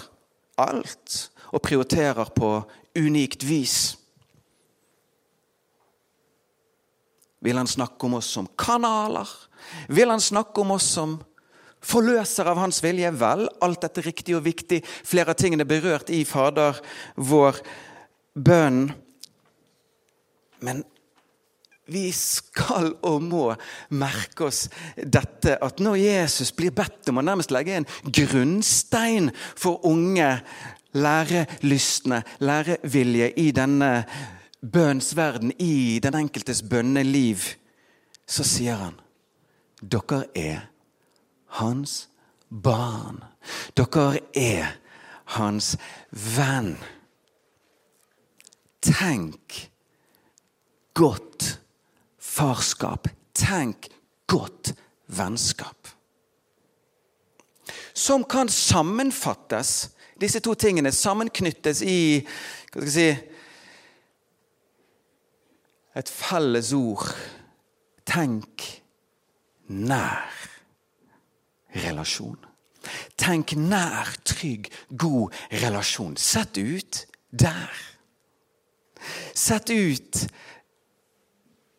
alt 0.61 1.17
og 1.51 1.61
prioriterer 1.63 2.31
på 2.35 2.53
unikt 2.97 3.45
vis? 3.45 3.77
Vil 7.41 7.57
han 7.57 7.69
snakke 7.69 8.05
om 8.05 8.19
oss 8.19 8.29
som 8.35 8.49
kanaler? 8.57 9.29
Vil 9.89 10.09
han 10.09 10.21
snakke 10.21 10.61
om 10.61 10.75
oss 10.75 10.89
som 10.97 11.17
Forløser 11.81 12.49
av 12.51 12.59
hans 12.61 12.81
vilje. 12.83 13.09
Vel, 13.17 13.47
alt 13.61 13.81
dette 13.85 14.03
riktig 14.05 14.35
og 14.37 14.45
viktig. 14.45 14.81
Flere 14.85 15.33
av 15.33 15.39
tingene 15.41 15.67
berørt 15.67 16.11
i 16.13 16.23
Fader 16.27 16.77
vår 17.17 17.61
bønn. 18.37 18.83
Men 20.61 20.83
vi 21.91 22.05
skal 22.15 22.93
og 23.07 23.23
må 23.25 23.45
merke 23.99 24.47
oss 24.47 24.67
dette 24.95 25.57
at 25.59 25.81
når 25.83 25.97
Jesus 25.99 26.53
blir 26.55 26.73
bedt 26.75 27.09
om 27.11 27.19
å 27.19 27.25
nærmest 27.25 27.51
legge 27.51 27.79
en 27.79 27.89
grunnstein 28.05 29.31
for 29.59 29.81
unge 29.89 30.29
lærelystne, 30.93 32.21
lærevilje 32.39 33.31
i 33.39 33.49
denne 33.55 33.91
bønnsverden, 34.61 35.53
i 35.59 35.99
den 36.03 36.17
enkeltes 36.19 36.61
bønneliv, 36.63 37.55
så 38.27 38.45
sier 38.47 38.79
han 38.85 38.99
dere 39.81 40.25
er 40.37 40.67
hans 41.59 42.09
barn. 42.49 43.23
Dere 43.75 44.19
er 44.37 44.75
hans 45.35 45.75
venn. 46.11 46.75
Tenk 48.81 49.71
godt 50.97 51.57
farskap. 52.19 53.07
Tenk 53.33 53.89
godt 54.27 54.73
vennskap. 55.11 55.87
Som 57.93 58.23
kan 58.23 58.49
sammenfattes, 58.49 59.91
disse 60.21 60.39
to 60.43 60.53
tingene 60.55 60.91
sammenknyttes 60.95 61.81
i 61.83 62.21
hva 62.71 62.81
skal 62.81 62.87
jeg 62.87 62.95
si, 62.95 63.09
et 65.99 66.11
felles 66.11 66.71
ord. 66.77 67.09
Tenk 68.07 68.63
nær 69.67 70.40
relasjon. 71.75 72.37
Tenk 73.19 73.53
nær, 73.57 74.15
trygg, 74.25 74.71
god 74.89 75.33
relasjon. 75.61 76.17
Sett 76.17 76.57
ut 76.57 77.05
der. 77.29 77.71
Sett 79.33 79.69
ut 79.69 80.27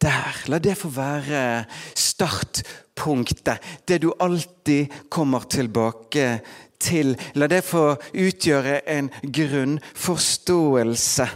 der. 0.02 0.42
La 0.50 0.58
det 0.62 0.76
få 0.78 0.88
være 0.94 1.64
startpunktet. 1.98 3.58
Det 3.86 3.98
du 4.02 4.12
alltid 4.18 4.86
kommer 5.10 5.40
tilbake 5.50 6.40
til. 6.82 7.16
La 7.34 7.46
det 7.50 7.64
få 7.66 7.96
utgjøre 8.14 8.82
en 8.90 9.10
grunnforståelse. 9.22 11.28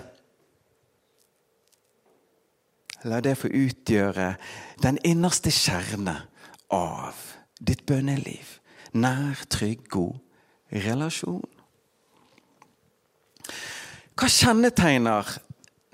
La 3.06 3.20
det 3.22 3.36
få 3.38 3.48
utgjøre 3.54 4.34
den 4.82 4.98
innerste 5.06 5.50
kjerne 5.54 6.16
av 6.74 7.25
ditt 7.60 7.84
bønneliv. 7.88 8.58
Nær, 8.96 9.42
trygg, 9.52 9.86
god 9.92 10.16
relasjon. 10.72 11.52
Hva 14.16 14.28
kjennetegner 14.32 15.28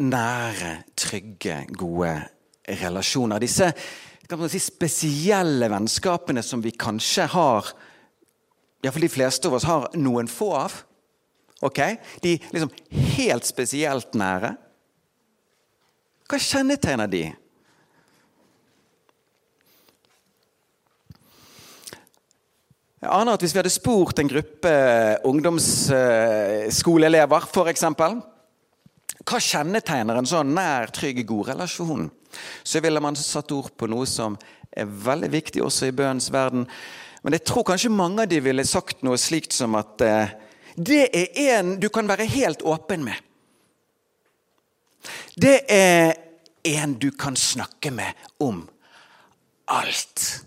nære, 0.03 0.77
trygge, 0.99 1.57
gode 1.75 2.15
relasjoner? 2.69 3.43
Disse 3.43 3.73
si, 3.75 4.61
spesielle 4.63 5.69
vennskapene 5.73 6.45
som 6.47 6.63
vi 6.63 6.75
kanskje 6.79 7.27
har 7.35 7.73
Iallfall 8.83 9.05
de 9.07 9.13
fleste 9.15 9.47
av 9.47 9.55
oss 9.55 9.67
har 9.69 9.85
noen 9.95 10.27
få 10.27 10.49
av. 10.59 10.73
Ok? 11.63 11.79
De 12.23 12.33
liksom 12.51 12.73
helt 13.15 13.47
spesielt 13.47 14.17
nære. 14.19 14.57
Hva 16.27 16.41
kjennetegner 16.43 17.11
de? 17.13 17.23
Jeg 23.03 23.11
aner 23.11 23.35
at 23.35 23.43
Hvis 23.43 23.51
vi 23.51 23.59
hadde 23.59 23.75
spurt 23.75 24.21
en 24.23 24.29
gruppe 24.31 24.71
ungdomsskoleelever 25.27 27.49
f.eks. 27.51 27.83
Hva 29.23 29.39
kjennetegner 29.43 30.19
en 30.19 30.27
sånn 30.31 30.55
nær, 30.55 30.91
trygg, 30.95 31.27
god 31.27 31.49
relasjon? 31.51 32.11
Så 32.63 32.81
ville 32.83 33.01
man 33.03 33.17
satt 33.19 33.51
ord 33.55 33.71
på 33.75 33.87
noe 33.91 34.07
som 34.07 34.39
er 34.71 34.87
veldig 34.87 35.31
viktig 35.35 35.63
også 35.67 35.87
i 35.91 35.97
bønnens 35.99 36.31
verden. 36.33 36.67
Men 37.27 37.33
jeg 37.35 37.45
tror 37.51 37.65
kanskje 37.67 37.91
mange 37.91 38.23
av 38.23 38.29
de 38.31 38.39
ville 38.43 38.65
sagt 38.67 39.03
noe 39.07 39.19
slikt 39.19 39.53
som 39.55 39.75
at 39.79 40.01
eh, 40.07 40.29
det 40.79 41.11
er 41.11 41.27
en 41.59 41.81
du 41.83 41.89
kan 41.93 42.09
være 42.09 42.25
helt 42.31 42.63
åpen 42.63 43.05
med. 43.07 43.15
Det 45.35 45.65
er 45.75 46.15
en 46.71 46.95
du 47.03 47.11
kan 47.11 47.37
snakke 47.39 47.91
med 47.91 48.15
om 48.39 48.69
alt. 49.75 50.47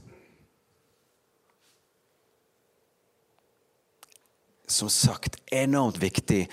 Som 4.75 4.91
sagt 4.91 5.39
enormt 5.51 5.99
viktig 6.01 6.43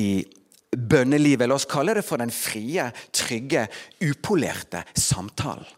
i 0.00 0.10
bønnelivet. 0.70 1.48
La 1.48 1.58
oss 1.58 1.68
kalle 1.70 1.94
det 1.96 2.06
for 2.06 2.22
den 2.22 2.32
frie, 2.34 2.90
trygge, 3.14 3.66
upolerte 4.02 4.84
samtalen. 4.94 5.68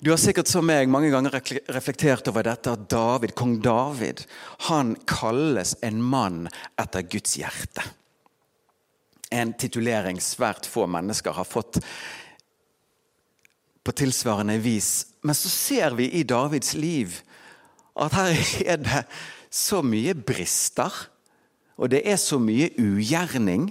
Du 0.00 0.08
har 0.08 0.16
sikkert 0.16 0.48
som 0.48 0.64
meg 0.64 0.88
mange 0.88 1.10
ganger 1.12 1.34
reflektert 1.74 2.28
over 2.30 2.46
dette 2.46 2.72
at 2.72 2.86
David, 2.88 3.34
kong 3.36 3.58
David 3.60 4.22
han 4.70 4.94
kalles 5.04 5.74
en 5.84 5.98
mann 6.00 6.46
etter 6.80 7.04
Guds 7.04 7.36
hjerte. 7.36 7.84
En 9.28 9.52
titulering 9.52 10.16
svært 10.24 10.64
få 10.64 10.86
mennesker 10.88 11.36
har 11.36 11.44
fått 11.44 11.82
på 13.84 13.94
tilsvarende 13.96 14.58
vis. 14.60 15.06
Men 15.22 15.36
så 15.36 15.48
ser 15.48 15.96
vi 15.98 16.10
i 16.20 16.22
Davids 16.22 16.74
liv 16.74 17.20
at 18.00 18.14
her 18.16 18.36
er 18.74 18.80
det 18.80 19.02
så 19.50 19.82
mye 19.82 20.14
brister. 20.14 20.92
Og 21.80 21.90
det 21.92 22.02
er 22.04 22.18
så 22.20 22.38
mye 22.38 22.70
ugjerning. 22.78 23.70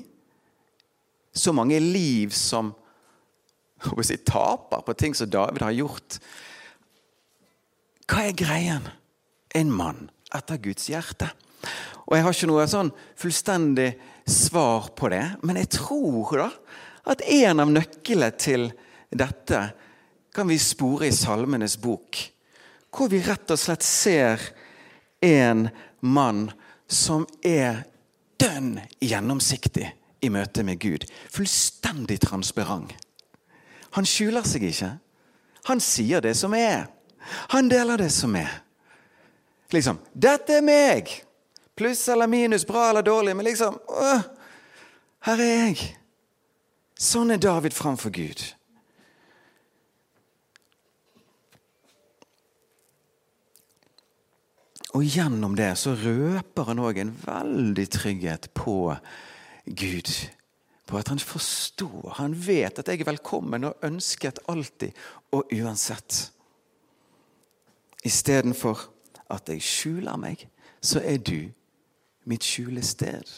Så 1.34 1.54
mange 1.54 1.80
liv 1.80 2.34
som 2.36 2.74
si, 4.04 4.18
taper 4.18 4.84
på 4.86 4.96
ting 4.98 5.16
som 5.16 5.30
David 5.30 5.64
har 5.64 5.78
gjort. 5.78 6.20
Hva 8.10 8.26
er 8.26 8.38
greien? 8.38 8.90
En 9.56 9.72
mann 9.74 10.10
etter 10.36 10.60
Guds 10.62 10.90
hjerte. 10.90 11.30
Og 12.10 12.18
Jeg 12.18 12.26
har 12.26 12.34
ikke 12.34 12.50
noe 12.50 12.66
sånn 12.70 12.90
fullstendig 13.18 13.92
svar 14.30 14.90
på 14.98 15.10
det, 15.14 15.26
men 15.46 15.58
jeg 15.62 15.70
tror 15.78 16.34
da 16.42 16.50
at 17.10 17.22
en 17.26 17.62
av 17.62 17.70
nøklene 17.74 18.30
til 18.38 18.68
dette 19.10 19.62
kan 20.34 20.48
vi 20.48 20.60
spore 20.60 21.08
i 21.08 21.16
Salmenes 21.16 21.78
bok, 21.78 22.20
hvor 22.94 23.10
vi 23.12 23.22
rett 23.24 23.52
og 23.52 23.60
slett 23.60 23.86
ser 23.86 24.42
en 25.26 25.68
mann 26.02 26.50
som 26.88 27.26
er 27.46 27.84
dønn 28.40 28.80
gjennomsiktig 29.04 29.90
i 30.22 30.32
møte 30.32 30.64
med 30.64 30.80
Gud. 30.80 31.06
Fullstendig 31.30 32.20
transparent. 32.24 32.94
Han 33.98 34.06
skjuler 34.06 34.46
seg 34.46 34.68
ikke. 34.70 34.92
Han 35.70 35.82
sier 35.84 36.22
det 36.24 36.36
som 36.38 36.54
er. 36.54 36.88
Han 37.54 37.70
deler 37.70 38.00
det 38.00 38.12
som 38.14 38.36
er. 38.36 38.62
Liksom 39.72 40.00
'Dette 40.14 40.58
er 40.58 40.62
meg!' 40.62 41.24
Pluss 41.76 42.08
eller 42.10 42.28
minus, 42.28 42.66
bra 42.66 42.90
eller 42.90 43.02
dårlig. 43.02 43.36
Men 43.36 43.46
liksom 43.46 43.80
øh, 43.90 44.22
Her 45.20 45.40
er 45.40 45.68
jeg. 45.68 45.96
Sånn 47.00 47.32
er 47.32 47.38
David 47.38 47.72
framfor 47.72 48.12
Gud. 48.12 48.42
Og 54.98 55.06
gjennom 55.06 55.54
det 55.58 55.70
så 55.78 55.94
røper 55.94 56.72
han 56.72 56.82
òg 56.82 57.00
en 57.02 57.14
veldig 57.22 57.86
trygghet 57.94 58.50
på 58.58 58.96
Gud. 59.66 60.10
På 60.90 60.98
at 60.98 61.12
han 61.14 61.22
forstår, 61.22 62.16
han 62.18 62.34
vet 62.34 62.82
at 62.82 62.90
jeg 62.90 63.04
er 63.04 63.12
velkommen 63.12 63.68
og 63.70 63.86
ønsket 63.86 64.42
alltid 64.50 64.98
og 65.38 65.54
uansett. 65.54 66.32
Istedenfor 68.06 68.82
at 69.30 69.52
jeg 69.54 69.62
skjuler 69.62 70.18
meg, 70.18 70.48
så 70.82 71.04
er 71.06 71.22
du 71.22 71.52
mitt 72.26 72.46
skjulested. 72.46 73.30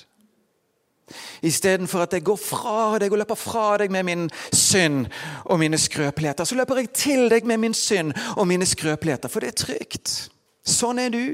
Istedenfor 1.44 2.06
at 2.06 2.14
jeg 2.16 2.24
går 2.24 2.40
fra 2.40 3.00
deg 3.02 3.12
og 3.12 3.20
løper 3.20 3.36
fra 3.36 3.66
deg 3.82 3.92
med 3.92 4.08
min 4.08 4.30
synd 4.56 5.10
og 5.44 5.60
mine 5.60 5.76
skrøpeligheter, 5.76 6.48
så 6.48 6.56
løper 6.56 6.80
jeg 6.80 6.94
til 6.96 7.28
deg 7.34 7.44
med 7.44 7.60
min 7.60 7.76
synd 7.76 8.16
og 8.38 8.48
mine 8.48 8.66
skrøpeligheter, 8.66 9.28
for 9.28 9.44
det 9.44 9.52
er 9.52 9.66
trygt. 9.66 10.32
Sånn 10.64 11.02
er 11.02 11.14
du. 11.14 11.26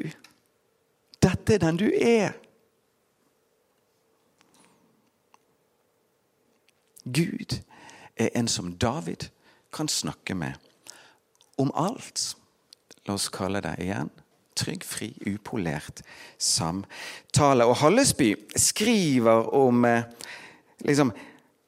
Dette 1.23 1.57
er 1.57 1.63
den 1.63 1.79
du 1.79 1.87
er. 1.91 2.35
Gud 7.07 7.59
er 8.19 8.31
en 8.35 8.47
som 8.51 8.73
David 8.75 9.29
kan 9.73 9.87
snakke 9.87 10.35
med 10.35 10.55
om 11.57 11.71
alt. 11.75 12.33
La 13.07 13.15
oss 13.15 13.29
kalle 13.31 13.63
det 13.63 13.77
igjen 13.83 14.11
trygg, 14.57 14.83
fri, 14.85 15.11
upolert 15.29 16.01
samtale. 16.41 17.67
Og 17.67 17.77
Hallesby 17.81 18.31
skriver 18.57 19.51
om 19.55 19.85
eh, 19.85 20.05
liksom, 20.87 21.13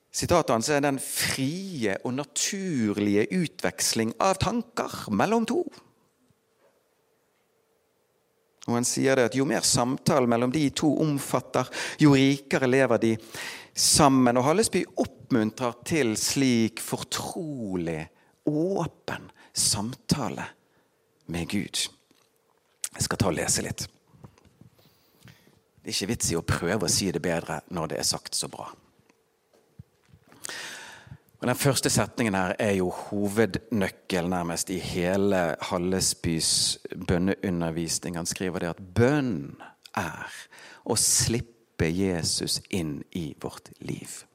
Sitatet 0.09 0.71
er 0.73 0.81
den 0.81 0.97
frie 0.97 1.93
og 2.01 2.15
naturlige 2.17 3.27
utveksling 3.37 4.15
av 4.17 4.39
tanker 4.41 5.05
mellom 5.13 5.45
to. 5.45 5.61
Og 8.69 8.77
han 8.77 8.87
sier 8.87 9.17
det 9.17 9.29
at 9.31 9.37
Jo 9.37 9.47
mer 9.49 9.65
samtalen 9.65 10.29
mellom 10.29 10.53
de 10.53 10.67
to 10.69 10.91
omfatter, 11.01 11.69
jo 12.01 12.13
rikere 12.15 12.69
lever 12.69 13.01
de 13.01 13.13
sammen. 13.73 14.37
Og 14.37 14.45
Hallesby 14.45 14.83
oppmuntrer 15.01 15.79
til 15.87 16.15
slik 16.19 16.83
fortrolig, 16.83 18.03
åpen 18.49 19.29
samtale 19.53 20.45
med 21.29 21.49
Gud. 21.49 21.87
Jeg 22.93 23.05
skal 23.05 23.19
ta 23.21 23.29
og 23.29 23.37
lese 23.37 23.65
litt. 23.65 23.85
Det 25.79 25.89
er 25.91 25.95
ikke 25.95 26.11
vits 26.11 26.31
i 26.33 26.37
å 26.37 26.45
prøve 26.45 26.85
å 26.85 26.91
si 26.91 27.09
det 27.13 27.21
bedre 27.23 27.61
når 27.73 27.93
det 27.93 27.99
er 28.01 28.07
sagt 28.07 28.37
så 28.37 28.49
bra. 28.51 28.67
Og 31.39 31.47
Den 31.47 31.55
første 31.55 31.89
setningen 31.89 32.35
her 32.35 32.55
er 32.59 32.71
jo 32.71 32.89
hovednøkkel 32.89 34.27
nærmest 34.29 34.69
i 34.69 34.79
hele 34.79 35.55
Hallesbys 35.61 36.77
bønneundervisning. 37.07 38.17
Han 38.17 38.25
skriver 38.25 38.59
det 38.59 38.73
at 38.73 38.81
bønn 38.95 39.55
er 39.95 40.33
å 40.83 40.97
slippe 40.99 41.87
Jesus 41.87 42.59
inn 42.69 42.99
i 43.15 43.31
vårt 43.41 43.71
liv. 43.79 44.25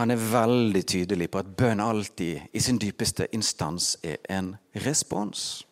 Han 0.00 0.10
er 0.10 0.24
veldig 0.32 0.86
tydelig 0.88 1.28
på 1.30 1.42
at 1.42 1.52
bønn 1.56 1.80
alltid 1.84 2.40
i 2.56 2.64
sin 2.64 2.80
dypeste 2.80 3.26
instans 3.36 3.98
er 4.02 4.16
en 4.32 4.54
respons. 4.86 5.66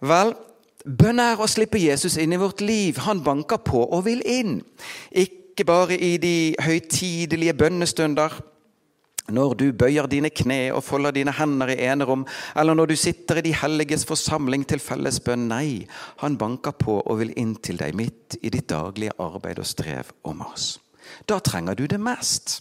Vel, 0.00 0.32
Bønn 0.86 1.18
er 1.18 1.40
å 1.42 1.48
slippe 1.50 1.80
Jesus 1.82 2.14
inn 2.22 2.36
i 2.36 2.38
vårt 2.38 2.62
liv. 2.62 3.00
Han 3.08 3.24
banker 3.26 3.58
på 3.66 3.82
og 3.82 4.04
vil 4.06 4.22
inn. 4.22 4.60
Ikke 5.10 5.66
bare 5.66 5.96
i 5.98 6.14
de 6.22 6.54
høytidelige 6.62 7.56
bønnestunder, 7.58 8.36
når 9.34 9.54
du 9.58 9.64
bøyer 9.74 10.06
dine 10.06 10.30
kne 10.30 10.68
og 10.70 10.84
folder 10.86 11.16
dine 11.16 11.34
hender 11.34 11.72
i 11.72 11.80
enerom, 11.88 12.22
eller 12.54 12.78
når 12.78 12.92
du 12.92 12.96
sitter 13.00 13.40
i 13.40 13.48
de 13.48 13.54
helliges 13.58 14.06
forsamling 14.06 14.62
til 14.68 14.78
fellesbønn. 14.78 15.48
Nei, 15.50 15.88
han 16.22 16.38
banker 16.38 16.76
på 16.78 17.00
og 17.00 17.18
vil 17.18 17.34
inn 17.34 17.56
til 17.58 17.80
deg 17.82 17.96
midt 17.98 18.38
i 18.42 18.52
ditt 18.54 18.68
daglige 18.70 19.16
arbeid 19.18 19.58
og 19.58 19.66
strev 19.66 20.14
og 20.22 20.38
mas. 20.38 20.76
Da 21.26 21.40
trenger 21.42 21.74
du 21.74 21.86
det 21.90 21.98
mest. 21.98 22.60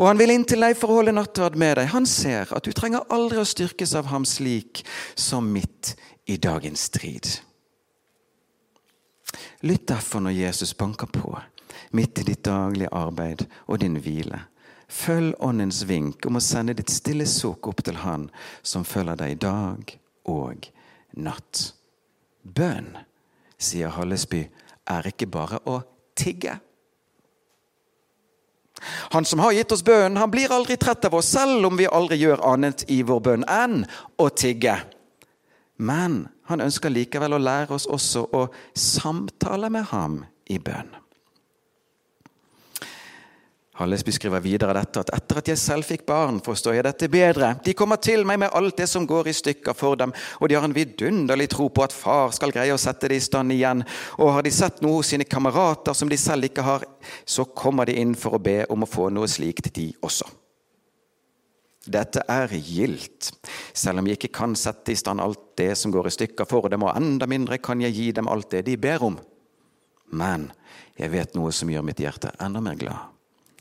Og 0.00 0.08
han 0.08 0.18
vil 0.18 0.32
inn 0.34 0.44
til 0.48 0.64
deg 0.64 0.74
for 0.74 0.90
å 0.90 0.98
holde 0.98 1.14
nattverd 1.14 1.54
med 1.60 1.76
deg. 1.78 1.92
Han 1.92 2.06
ser 2.08 2.50
at 2.50 2.66
du 2.66 2.74
trenger 2.74 3.06
aldri 3.14 3.38
å 3.38 3.46
styrkes 3.46 3.94
av 3.98 4.08
ham 4.10 4.26
slik 4.26 4.82
som 5.14 5.46
midt 5.54 5.94
i 6.26 6.36
dagens 6.36 6.88
strid. 6.90 7.26
Lytt 9.60 9.88
derfor 9.88 10.20
når 10.20 10.36
Jesus 10.36 10.74
banker 10.76 11.06
på, 11.06 11.38
midt 11.90 12.18
i 12.18 12.26
ditt 12.26 12.44
daglige 12.44 12.92
arbeid 12.92 13.46
og 13.66 13.80
din 13.80 13.96
hvile. 14.02 14.44
Følg 14.92 15.34
Åndens 15.40 15.84
vink 15.88 16.26
om 16.28 16.36
å 16.36 16.44
sende 16.44 16.74
ditt 16.76 16.92
stille 16.92 17.24
sukk 17.26 17.70
opp 17.70 17.80
til 17.86 18.02
Han 18.02 18.26
som 18.62 18.84
følger 18.84 19.16
deg 19.22 19.38
dag 19.40 19.94
og 20.28 20.68
natt. 21.16 21.72
Bønn, 22.42 22.90
sier 23.56 23.94
Hallesby, 23.94 24.42
er 24.90 25.08
ikke 25.08 25.30
bare 25.30 25.62
å 25.64 25.80
tigge. 26.18 26.58
Han 29.14 29.24
som 29.24 29.38
har 29.38 29.52
gitt 29.52 29.72
oss 29.72 29.84
bønnen, 29.84 30.18
han 30.18 30.30
blir 30.30 30.52
aldri 30.52 30.76
trett 30.76 31.04
av 31.06 31.14
oss, 31.14 31.30
selv 31.30 31.66
om 31.66 31.78
vi 31.78 31.86
aldri 31.86 32.18
gjør 32.18 32.42
annet 32.52 32.84
i 32.90 33.02
vår 33.06 33.20
bønn 33.22 33.46
enn 33.46 33.84
å 34.18 34.28
tigge. 34.28 34.74
Men 35.76 36.26
han 36.50 36.64
ønsker 36.64 36.92
likevel 36.92 37.36
å 37.36 37.42
lære 37.42 37.76
oss 37.78 37.88
også 37.90 38.26
å 38.32 38.46
samtale 38.76 39.70
med 39.72 39.88
ham 39.92 40.20
i 40.50 40.58
bønn. 40.62 40.90
Hallesby 43.72 44.12
skriver 44.12 44.42
videre 44.44 44.74
dette 44.76 45.00
at 45.00 45.10
etter 45.16 45.38
at 45.40 45.48
jeg 45.48 45.58
selv 45.58 45.86
fikk 45.88 46.04
barn, 46.06 46.42
forstår 46.44 46.76
jeg 46.76 46.84
dette 46.84 47.08
bedre. 47.10 47.54
De 47.64 47.72
kommer 47.74 47.96
til 48.04 48.26
meg 48.28 48.42
med 48.42 48.52
alt 48.52 48.76
det 48.78 48.86
som 48.90 49.06
går 49.08 49.30
i 49.32 49.34
stykker 49.34 49.74
for 49.74 49.96
dem, 49.96 50.12
og 50.38 50.50
de 50.50 50.58
har 50.58 50.66
en 50.68 50.76
vidunderlig 50.76 51.48
tro 51.54 51.70
på 51.72 51.86
at 51.86 51.96
far 51.96 52.34
skal 52.36 52.52
greie 52.52 52.74
å 52.74 52.80
sette 52.80 53.08
det 53.08 53.16
i 53.16 53.24
stand 53.24 53.54
igjen. 53.56 53.80
Og 54.20 54.34
har 54.36 54.44
de 54.44 54.52
sett 54.52 54.84
noe 54.84 55.00
hos 55.00 55.14
sine 55.14 55.24
kamerater 55.24 55.96
som 55.96 56.12
de 56.12 56.20
selv 56.20 56.50
ikke 56.50 56.66
har, 56.68 56.84
så 57.24 57.48
kommer 57.48 57.88
de 57.88 57.96
inn 58.02 58.12
for 58.14 58.36
å 58.36 58.44
be 58.44 58.60
om 58.68 58.84
å 58.84 58.90
få 58.92 59.08
noe 59.08 59.30
slikt, 59.30 59.72
de 59.72 59.88
også. 60.04 60.28
Dette 61.82 62.22
er 62.30 62.52
gildt. 62.62 63.32
Selv 63.74 63.98
om 63.98 64.06
jeg 64.06 64.20
ikke 64.20 64.34
kan 64.38 64.54
sette 64.58 64.94
i 64.94 64.98
stand 64.98 65.22
alt 65.22 65.56
det 65.58 65.72
som 65.78 65.92
går 65.94 66.08
i 66.08 66.14
stykker 66.14 66.46
for 66.46 66.70
dem, 66.70 66.84
og 66.86 66.94
enda 66.94 67.26
mindre 67.26 67.58
kan 67.58 67.82
jeg 67.82 67.96
gi 67.96 68.10
dem 68.14 68.30
alt 68.30 68.52
det 68.54 68.64
de 68.68 68.76
ber 68.78 69.02
om. 69.02 69.16
Men 70.14 70.50
jeg 70.98 71.10
vet 71.10 71.34
noe 71.34 71.50
som 71.54 71.70
gjør 71.72 71.86
mitt 71.86 72.02
hjerte 72.02 72.30
enda 72.42 72.62
mer 72.62 72.78
glad. 72.78 73.08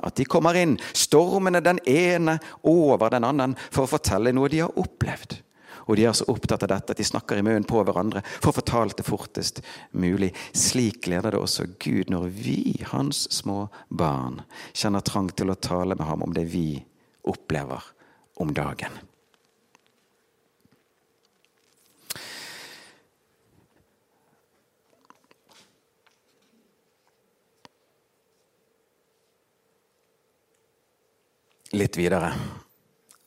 At 0.02 0.18
de 0.18 0.26
kommer 0.26 0.58
inn, 0.58 0.78
stormende 0.98 1.62
den 1.62 1.80
ene 1.90 2.38
over 2.68 3.10
den 3.14 3.26
andre, 3.26 3.54
for 3.74 3.86
å 3.86 3.92
fortelle 3.92 4.34
noe 4.34 4.50
de 4.50 4.64
har 4.64 4.78
opplevd. 4.78 5.40
Og 5.90 5.98
de 5.98 6.06
er 6.06 6.14
så 6.14 6.28
opptatt 6.30 6.62
av 6.66 6.70
dette 6.70 6.94
at 6.94 7.00
de 7.02 7.06
snakker 7.06 7.40
i 7.40 7.46
munnen 7.46 7.66
på 7.68 7.82
hverandre 7.82 8.22
for 8.28 8.52
å 8.52 8.58
fortale 8.60 8.94
det 8.98 9.06
fortest 9.06 9.64
mulig. 9.98 10.30
Slik 10.54 11.02
gleder 11.08 11.34
det 11.34 11.42
også 11.42 11.66
Gud 11.82 12.12
når 12.14 12.28
vi, 12.38 12.60
hans 12.92 13.24
små 13.34 13.66
barn, 13.90 14.44
kjenner 14.78 15.02
trang 15.06 15.32
til 15.34 15.50
å 15.50 15.58
tale 15.58 15.98
med 15.98 16.06
ham 16.06 16.28
om 16.28 16.38
det 16.38 16.46
vi 16.54 16.68
opplever 17.28 17.82
om 18.42 18.54
dagen. 18.54 19.02
litt 31.72 31.98
videre. 31.98 32.34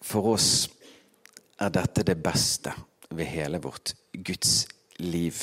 For 0.04 0.34
oss 0.34 0.68
er 1.60 1.72
dette 1.72 2.04
det 2.04 2.16
beste 2.20 2.74
ved 3.14 3.30
hele 3.30 3.60
vårt 3.62 3.94
Guds 4.12 4.66
liv. 5.00 5.38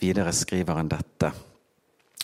Videre 0.00 0.32
skriver 0.34 0.80
han 0.80 0.90
dette. 0.90 1.32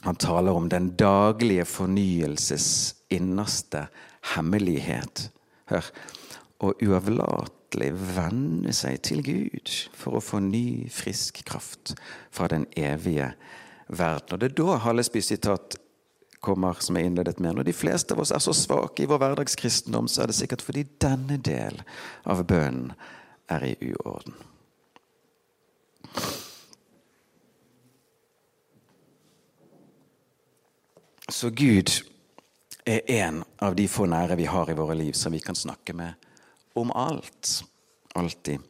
Han 0.02 0.18
taler 0.18 0.54
om 0.54 0.68
den 0.68 0.92
daglige 0.96 1.64
fornyelses 1.66 2.68
innerste 3.08 3.86
hemmelighet. 4.34 5.28
Hør. 5.70 5.90
Og 6.64 6.80
uavlatelig 6.82 7.92
venne 8.16 8.72
seg 8.74 9.02
til 9.06 9.22
Gud 9.22 9.74
for 9.94 10.18
å 10.18 10.24
få 10.24 10.40
ny, 10.42 10.88
frisk 10.90 11.44
kraft 11.46 11.94
fra 12.34 12.48
den 12.50 12.66
evige 12.76 13.32
verden. 13.88 14.34
Og 14.34 14.40
Det 14.40 14.50
er 14.50 14.56
da 14.58 14.80
Hallesby 14.82 15.22
sitat 15.22 15.78
kommer, 16.40 16.78
som 16.80 16.96
jeg 16.96 17.06
innledet 17.10 17.40
med. 17.40 17.54
Når 17.54 17.68
de 17.68 17.76
fleste 17.76 18.14
av 18.14 18.22
oss 18.22 18.32
er 18.34 18.42
så 18.42 18.54
svake 18.54 19.04
i 19.04 19.08
vår 19.10 19.20
hverdagskristendom, 19.22 20.08
så 20.08 20.22
er 20.22 20.30
det 20.30 20.38
sikkert 20.38 20.62
fordi 20.62 20.86
denne 21.02 21.38
del 21.42 21.82
av 22.26 22.44
bønnen 22.46 22.92
er 23.48 23.64
i 23.64 23.74
uorden. 23.92 24.36
Så 31.28 31.50
Gud 31.50 31.92
er 32.88 33.04
en 33.20 33.42
av 33.62 33.76
de 33.76 33.86
få 33.90 34.06
nære 34.08 34.38
vi 34.40 34.48
har 34.48 34.70
i 34.70 34.76
våre 34.78 34.96
liv, 34.96 35.12
som 35.12 35.32
vi 35.34 35.42
kan 35.44 35.56
snakke 35.58 35.94
med 35.96 36.28
om 36.78 36.92
alt. 36.96 37.62
Alltid 38.16 38.64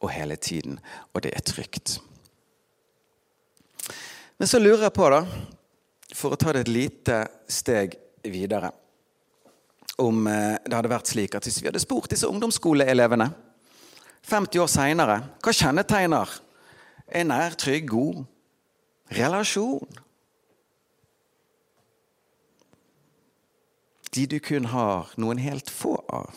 og 0.00 0.10
hele 0.10 0.36
tiden. 0.36 0.78
Og 1.12 1.22
det 1.22 1.34
er 1.36 1.44
trygt. 1.44 1.98
Men 4.40 4.48
så 4.48 4.58
lurer 4.58 4.88
jeg 4.88 4.96
på, 4.96 5.10
da 5.12 5.24
for 6.16 6.34
å 6.34 6.38
ta 6.40 6.54
det 6.54 6.64
et 6.64 6.72
lite 6.72 7.22
steg 7.50 7.96
videre 8.26 8.72
Om 10.00 10.26
eh, 10.26 10.56
det 10.64 10.74
hadde 10.74 10.90
vært 10.90 11.10
slik 11.12 11.36
at 11.36 11.46
hvis 11.46 11.60
vi 11.60 11.68
hadde 11.68 11.82
spurt 11.82 12.10
disse 12.10 12.28
ungdomsskoleelevene 12.28 13.28
50 14.26 14.62
år 14.62 14.68
seinere 14.68 15.16
hva 15.40 15.52
kjennetegner 15.54 16.32
en 17.20 17.30
nær, 17.32 17.56
trygg, 17.58 17.88
god 17.90 18.24
relasjon? 19.16 20.00
De 24.14 24.26
du 24.26 24.38
kun 24.42 24.66
har 24.72 25.12
noen 25.20 25.38
helt 25.38 25.70
få 25.70 25.94
av. 26.10 26.34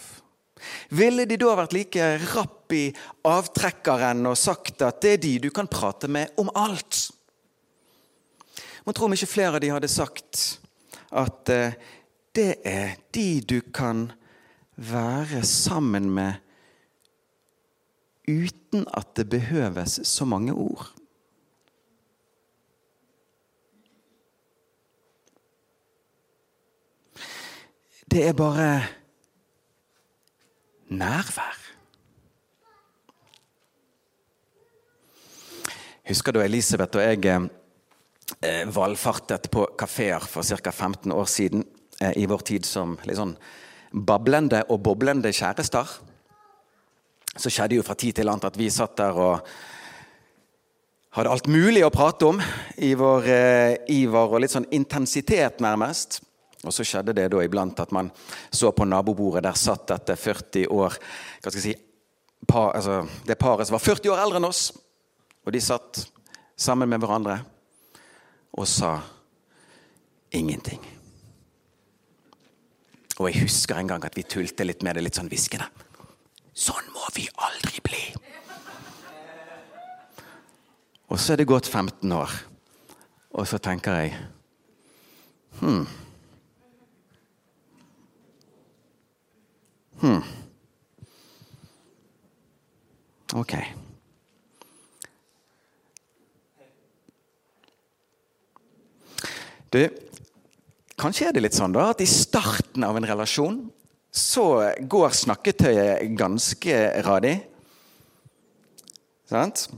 Ville 0.93 1.25
de 1.27 1.37
da 1.41 1.55
vært 1.57 1.75
like 1.75 2.05
rapp 2.33 2.73
i 2.75 2.85
avtrekkeren 3.27 4.23
og 4.29 4.39
sagt 4.39 4.83
at 4.85 5.01
det 5.03 5.17
er 5.17 5.23
de 5.23 5.33
du 5.45 5.49
kan 5.55 5.67
prate 5.67 6.07
med 6.07 6.31
om 6.39 6.51
alt? 6.55 7.09
Mon 8.85 8.95
tror 8.95 9.09
om 9.09 9.15
ikke 9.15 9.31
flere 9.31 9.57
av 9.57 9.63
de 9.63 9.71
hadde 9.73 9.91
sagt 9.91 10.43
at 11.13 11.49
eh, 11.53 11.75
det 12.35 12.49
er 12.67 12.95
de 13.15 13.27
du 13.45 13.59
kan 13.73 14.07
være 14.75 15.43
sammen 15.45 16.09
med 16.11 16.41
uten 18.27 18.87
at 18.95 19.13
det 19.17 19.29
behøves 19.29 19.99
så 20.07 20.25
mange 20.25 20.53
ord. 20.53 20.89
Det 28.13 28.27
er 28.27 28.33
bare 28.37 28.83
nærvær. 30.93 31.55
Husker 36.07 36.35
du 36.35 36.43
Elisabeth 36.43 36.99
og 36.99 37.01
jeg 37.01 37.23
eh, 37.33 38.75
valfartet 38.75 39.47
på 39.49 39.63
kafeer 39.79 40.27
for 40.29 40.45
ca. 40.45 40.69
15 40.69 41.11
år 41.11 41.25
siden, 41.25 41.63
eh, 42.01 42.11
i 42.21 42.27
vår 42.29 42.43
tid 42.45 42.67
som 42.69 42.99
litt 43.01 43.17
sånn 43.17 43.33
bablende 43.89 44.59
og 44.69 44.83
boblende 44.85 45.31
kjærester. 45.33 45.95
Så 47.33 47.49
skjedde 47.49 47.79
jo 47.79 47.87
fra 47.87 47.95
tid 47.97 48.19
til 48.19 48.29
annet 48.29 48.45
at 48.51 48.59
vi 48.61 48.67
satt 48.69 48.93
der 49.01 49.17
og 49.17 49.49
hadde 51.17 51.33
alt 51.33 51.49
mulig 51.49 51.81
å 51.81 51.89
prate 51.89 52.29
om 52.29 52.45
i 52.77 52.93
vår 52.93 53.31
eh, 53.39 53.73
iver 53.97 54.37
og 54.37 54.45
litt 54.45 54.53
sånn 54.53 54.69
intensitet, 54.69 55.65
nærmest. 55.65 56.21
Og 56.63 56.73
så 56.73 56.85
skjedde 56.87 57.15
det 57.15 57.27
da 57.33 57.41
iblant 57.43 57.79
at 57.83 57.91
man 57.95 58.11
så 58.51 58.71
på 58.71 58.85
nabobordet. 58.87 59.43
Der 59.43 59.59
satt 59.59 59.91
etter 59.91 60.19
40 60.19 60.69
år 60.71 60.95
hva 60.95 61.51
skal 61.51 61.59
jeg 61.59 61.65
si, 61.65 61.75
par, 62.47 62.71
altså, 62.75 63.03
Det 63.25 63.39
paret 63.39 63.67
som 63.67 63.77
var 63.77 63.83
40 63.83 64.13
år 64.13 64.23
eldre 64.23 64.39
enn 64.39 64.49
oss. 64.49 64.65
Og 65.43 65.51
de 65.51 65.61
satt 65.63 66.05
sammen 66.55 66.89
med 66.89 67.03
hverandre 67.03 67.41
og 68.53 68.67
sa 68.69 68.95
ingenting. 70.31 70.81
Og 73.19 73.29
jeg 73.29 73.43
husker 73.43 73.77
en 73.77 73.89
gang 73.91 74.05
at 74.05 74.15
vi 74.17 74.25
tulte 74.25 74.65
litt 74.65 74.83
med 74.85 74.95
det, 74.95 75.03
litt 75.05 75.17
sånn 75.17 75.29
hviskende. 75.29 75.67
Sånn 76.53 76.85
må 76.93 77.05
vi 77.15 77.27
aldri 77.45 77.81
bli! 77.85 78.03
Og 81.13 81.19
så 81.21 81.33
er 81.33 81.41
det 81.41 81.49
gått 81.49 81.67
15 81.69 82.09
år, 82.15 82.31
og 83.37 83.45
så 83.49 83.59
tenker 83.61 83.99
jeg 84.01 84.15
Hm. 85.59 85.85
Hm. 90.03 90.19
Ok. 93.39 93.53
Du, 99.71 99.79
kanskje 100.99 101.29
er 101.29 101.33
det 101.33 101.45
litt 101.45 101.55
sånn 101.55 101.71
da, 101.73 101.87
at 101.93 102.03
i 102.03 102.09
starten 102.09 102.83
av 102.83 102.99
en 102.99 103.07
relasjon 103.07 103.61
så 104.13 104.45
går 104.91 105.15
snakketøyet 105.23 106.11
ganske 106.19 106.81
radig. 107.07 107.37
Sant? 109.31 109.69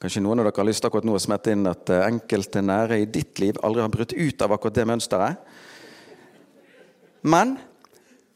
Kanskje 0.00 0.24
noen 0.24 0.40
av 0.40 0.48
dere 0.48 0.56
har 0.56 0.70
lyst 0.70 0.82
til 0.82 0.88
akkurat 0.88 1.06
nå 1.06 1.14
å 1.14 1.22
smette 1.22 1.52
inn 1.52 1.68
at 1.68 1.92
eh, 1.92 2.02
enkelte 2.08 2.64
nære 2.64 2.98
i 3.04 3.06
ditt 3.12 3.38
liv 3.44 3.60
aldri 3.60 3.84
har 3.84 3.92
brutt 3.92 4.16
ut 4.16 4.42
av 4.48 4.56
akkurat 4.56 4.80
det 4.80 4.88
mønsteret. 4.88 5.54
Men 7.28 7.54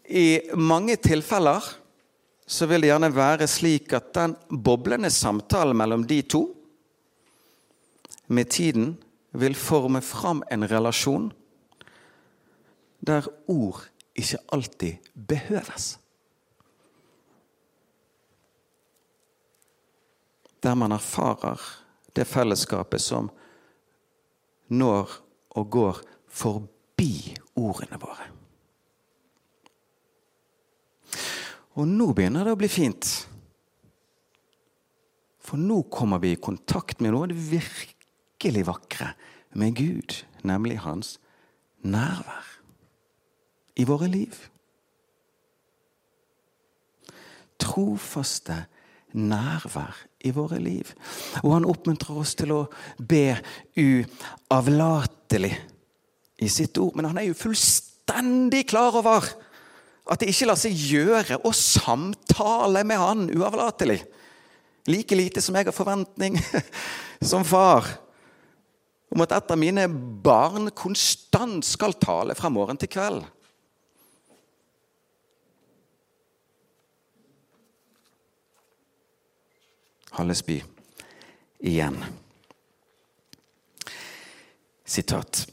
i 0.08 0.40
mange 0.56 0.96
tilfeller 0.96 1.64
så 2.48 2.66
vil 2.66 2.80
det 2.80 2.88
gjerne 2.88 3.10
være 3.12 3.48
slik 3.50 3.92
at 3.92 4.12
den 4.16 4.34
boblende 4.48 5.10
samtalen 5.12 5.76
mellom 5.76 6.06
de 6.08 6.22
to 6.24 6.42
med 8.32 8.48
tiden 8.52 8.94
vil 9.36 9.56
forme 9.56 10.00
fram 10.00 10.40
en 10.50 10.64
relasjon 10.68 11.28
der 13.04 13.28
ord 13.46 13.84
ikke 14.18 14.40
alltid 14.52 15.12
behøves. 15.28 15.98
Der 20.62 20.74
man 20.74 20.92
erfarer 20.92 21.60
det 22.16 22.26
fellesskapet 22.26 23.00
som 23.00 23.30
når 24.68 25.12
og 25.50 25.70
går 25.70 26.02
forbi 26.28 27.36
ordene 27.56 28.00
våre. 28.00 28.37
Og 31.78 31.86
nå 31.86 32.10
begynner 32.16 32.46
det 32.46 32.56
å 32.56 32.58
bli 32.58 32.70
fint. 32.70 33.06
For 35.38 35.60
nå 35.60 35.84
kommer 35.92 36.20
vi 36.20 36.34
i 36.34 36.42
kontakt 36.42 37.00
med 37.00 37.14
noe 37.14 37.28
av 37.28 37.32
det 37.32 37.38
virkelig 37.38 38.64
vakre 38.68 39.12
med 39.58 39.78
Gud, 39.78 40.16
nemlig 40.46 40.80
hans 40.82 41.16
nærvær 41.86 42.50
i 43.78 43.86
våre 43.88 44.10
liv. 44.10 44.34
Trofaste 47.62 48.64
nærvær 49.14 49.96
i 50.26 50.34
våre 50.34 50.58
liv. 50.60 50.90
Og 51.44 51.54
han 51.54 51.68
oppmuntrer 51.68 52.18
oss 52.20 52.34
til 52.38 52.52
å 52.54 52.62
be 52.98 53.38
uavlatelig 53.78 55.54
i 56.42 56.50
sitt 56.50 56.78
ord. 56.82 56.98
Men 56.98 57.12
han 57.12 57.22
er 57.22 57.30
jo 57.30 57.38
fullstendig 57.38 58.66
klar 58.74 58.98
over 58.98 59.30
at 60.08 60.20
det 60.22 60.30
ikke 60.32 60.48
lar 60.48 60.58
seg 60.58 60.76
gjøre 60.76 61.38
å 61.44 61.52
samtale 61.54 62.84
med 62.88 63.00
han 63.00 63.26
uavlatelig. 63.28 64.00
Like 64.88 65.16
lite 65.16 65.42
som 65.44 65.56
jeg 65.58 65.68
har 65.68 65.76
forventning 65.76 66.38
som 67.30 67.44
far 67.44 67.86
om 69.12 69.24
at 69.24 69.34
et 69.36 69.52
av 69.52 69.60
mine 69.60 69.84
barn 70.24 70.70
konstant 70.76 71.64
skal 71.64 71.96
tale 72.00 72.36
fra 72.36 72.50
morgen 72.52 72.80
til 72.80 72.90
kveld. 72.92 73.24
Hallesby 80.18 80.58
igjen. 81.60 82.00
Sitat. 84.88 85.44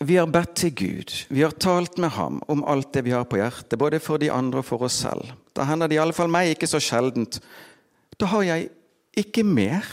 Vi 0.00 0.18
har 0.18 0.28
bedt 0.28 0.58
til 0.60 0.74
Gud, 0.76 1.12
vi 1.32 1.40
har 1.40 1.54
talt 1.56 1.96
med 1.96 2.12
ham 2.18 2.42
om 2.52 2.64
alt 2.68 2.90
det 2.92 3.06
vi 3.06 3.14
har 3.16 3.24
på 3.24 3.38
hjertet, 3.40 3.78
både 3.80 4.00
for 4.02 4.20
de 4.20 4.28
andre 4.28 4.60
og 4.60 4.66
for 4.68 4.84
oss 4.84 4.98
selv. 5.06 5.30
Da 5.56 5.64
hender 5.64 5.88
det 5.88 5.96
iallfall 5.96 6.28
meg 6.28 6.52
ikke 6.52 6.68
så 6.68 6.80
sjeldent. 6.84 7.38
Da 8.20 8.28
har 8.28 8.44
jeg 8.44 8.68
ikke 9.16 9.44
mer 9.48 9.88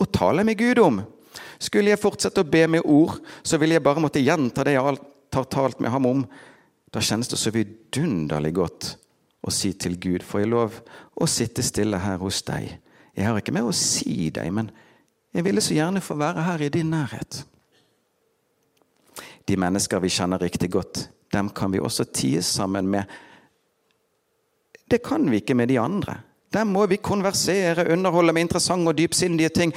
å 0.00 0.06
tale 0.08 0.46
med 0.48 0.56
Gud 0.56 0.80
om. 0.80 1.02
Skulle 1.60 1.92
jeg 1.92 2.00
fortsette 2.00 2.40
å 2.40 2.48
be 2.48 2.64
med 2.72 2.88
ord, 2.88 3.18
så 3.44 3.60
ville 3.60 3.76
jeg 3.76 3.84
bare 3.84 4.00
måtte 4.00 4.22
gjenta 4.22 4.64
det 4.64 4.78
jeg 4.78 4.86
har 4.86 5.44
talt 5.52 5.84
med 5.84 5.92
ham 5.92 6.08
om. 6.08 6.24
Da 6.88 7.04
kjennes 7.04 7.28
det 7.28 7.36
så 7.36 7.52
vidunderlig 7.52 8.54
godt 8.56 8.94
å 9.44 9.52
si 9.52 9.74
til 9.76 9.98
Gud, 10.00 10.24
får 10.24 10.46
jeg 10.46 10.52
lov 10.54 10.80
å 11.20 11.28
sitte 11.28 11.64
stille 11.66 12.00
her 12.00 12.16
hos 12.22 12.40
deg. 12.48 12.78
Jeg 13.12 13.28
har 13.28 13.36
ikke 13.36 13.52
mer 13.52 13.68
å 13.68 13.76
si 13.76 14.30
deg, 14.32 14.48
men 14.56 14.72
jeg 15.36 15.44
ville 15.44 15.60
så 15.60 15.76
gjerne 15.76 16.00
få 16.00 16.16
være 16.16 16.48
her 16.48 16.64
i 16.64 16.72
din 16.72 16.88
nærhet. 16.96 17.42
De 19.48 19.56
mennesker 19.56 20.00
vi 20.04 20.12
kjenner 20.12 20.42
riktig 20.42 20.70
godt, 20.74 21.06
dem 21.32 21.48
kan 21.56 21.72
vi 21.72 21.80
også 21.80 22.04
tie 22.12 22.42
sammen 22.44 22.88
med. 22.90 23.08
Det 24.88 25.00
kan 25.04 25.24
vi 25.30 25.40
ikke 25.40 25.56
med 25.56 25.68
de 25.68 25.78
andre. 25.80 26.20
Dem 26.52 26.72
må 26.72 26.86
vi 26.88 26.96
konversere, 26.96 27.86
underholde 27.92 28.32
med 28.32 28.46
interessante 28.46 28.88
og 28.88 28.96
dypsindige 28.96 29.52
ting. 29.52 29.74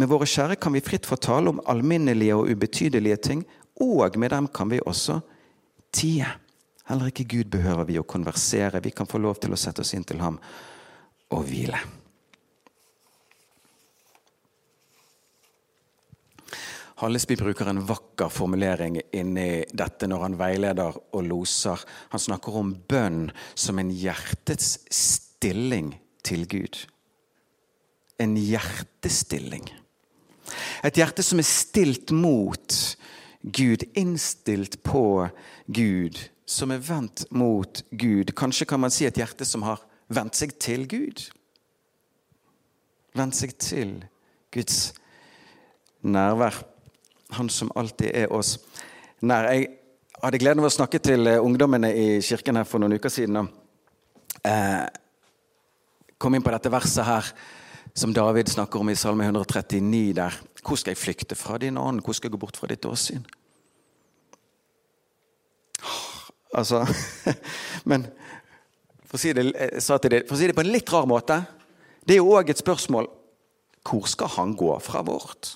Med 0.00 0.08
våre 0.08 0.28
kjære 0.28 0.56
kan 0.60 0.72
vi 0.72 0.84
fritt 0.84 1.08
få 1.08 1.18
tale 1.20 1.52
om 1.52 1.60
alminnelige 1.68 2.36
og 2.36 2.48
ubetydelige 2.48 3.16
ting, 3.16 3.44
og 3.80 4.16
med 4.16 4.32
dem 4.32 4.48
kan 4.48 4.70
vi 4.72 4.80
også 4.80 5.20
tie. 5.92 6.28
Heller 6.88 7.12
ikke 7.12 7.28
Gud 7.28 7.52
behøver 7.52 7.84
vi 7.88 8.00
å 8.00 8.08
konversere. 8.08 8.80
Vi 8.82 8.92
kan 8.96 9.08
få 9.08 9.20
lov 9.20 9.40
til 9.40 9.52
å 9.52 9.60
sette 9.60 9.84
oss 9.84 9.92
inn 9.94 10.04
til 10.08 10.20
ham 10.24 10.40
og 11.30 11.44
hvile. 11.46 11.78
Hallesby 17.00 17.36
bruker 17.40 17.68
en 17.70 17.80
vakker 17.88 18.28
formulering 18.28 18.98
inni 19.16 19.62
dette 19.72 20.04
når 20.10 20.24
han 20.26 20.34
veileder 20.36 20.96
og 21.16 21.22
loser. 21.24 21.80
Han 22.12 22.20
snakker 22.20 22.58
om 22.60 22.74
bønn 22.76 23.30
som 23.56 23.78
en 23.80 23.88
hjertets 23.88 24.74
stilling 24.92 25.94
til 26.26 26.44
Gud. 26.50 26.76
En 28.20 28.34
hjertestilling. 28.36 29.64
Et 30.84 31.00
hjerte 31.00 31.24
som 31.24 31.40
er 31.40 31.48
stilt 31.48 32.12
mot 32.12 32.76
Gud, 33.40 33.86
innstilt 33.96 34.82
på 34.84 35.30
Gud, 35.72 36.18
som 36.44 36.74
er 36.74 36.82
vendt 36.84 37.24
mot 37.32 37.80
Gud. 37.96 38.34
Kanskje 38.36 38.66
kan 38.68 38.82
man 38.82 38.92
si 38.92 39.06
et 39.08 39.16
hjerte 39.16 39.48
som 39.48 39.64
har 39.64 39.80
vendt 40.12 40.36
seg 40.36 40.52
til 40.60 40.84
Gud. 40.90 41.24
Vendt 43.16 43.40
seg 43.40 43.56
til 43.56 43.94
Guds 44.52 44.90
nærvær 46.04 46.60
han 47.36 47.50
som 47.52 47.70
alltid 47.78 48.14
er 48.14 48.32
oss 48.32 48.56
nær. 49.20 49.50
Jeg 49.52 49.68
hadde 50.22 50.40
gleden 50.40 50.62
av 50.62 50.68
å 50.68 50.74
snakke 50.74 51.00
til 51.02 51.26
eh, 51.30 51.42
ungdommene 51.42 51.92
i 51.94 52.06
kirken 52.24 52.60
her 52.60 52.68
for 52.68 52.82
noen 52.82 52.98
uker 52.98 53.12
siden. 53.12 53.40
Og 53.40 54.46
eh, 54.46 54.86
kom 56.20 56.36
inn 56.36 56.44
på 56.44 56.52
dette 56.54 56.72
verset 56.72 57.06
her 57.06 57.32
som 57.96 58.14
David 58.14 58.48
snakker 58.52 58.80
om 58.80 58.90
i 58.92 58.96
Salme 58.98 59.26
139. 59.28 60.14
der. 60.16 60.40
Hvor 60.62 60.78
skal 60.78 60.94
jeg 60.94 61.00
flykte 61.00 61.38
fra 61.38 61.58
din 61.58 61.78
ånd? 61.80 62.02
Hvor 62.04 62.16
skal 62.16 62.28
jeg 62.28 62.36
gå 62.36 62.42
bort 62.44 62.58
fra 62.60 62.68
ditt 62.70 62.86
åsyn? 62.86 63.24
Altså 66.50 66.82
Men 67.90 68.08
for 69.06 69.16
å, 69.16 69.20
si 69.22 69.32
det, 69.34 69.44
det, 69.54 70.20
for 70.26 70.34
å 70.34 70.38
si 70.38 70.48
det 70.50 70.56
på 70.56 70.64
en 70.64 70.72
litt 70.74 70.90
rar 70.92 71.06
måte 71.08 71.36
Det 72.02 72.16
er 72.16 72.18
jo 72.18 72.32
òg 72.34 72.50
et 72.50 72.60
spørsmål 72.60 73.06
hvor 73.86 74.04
skal 74.10 74.28
han 74.34 74.50
gå 74.58 74.74
fra 74.84 75.00
vårt? 75.06 75.54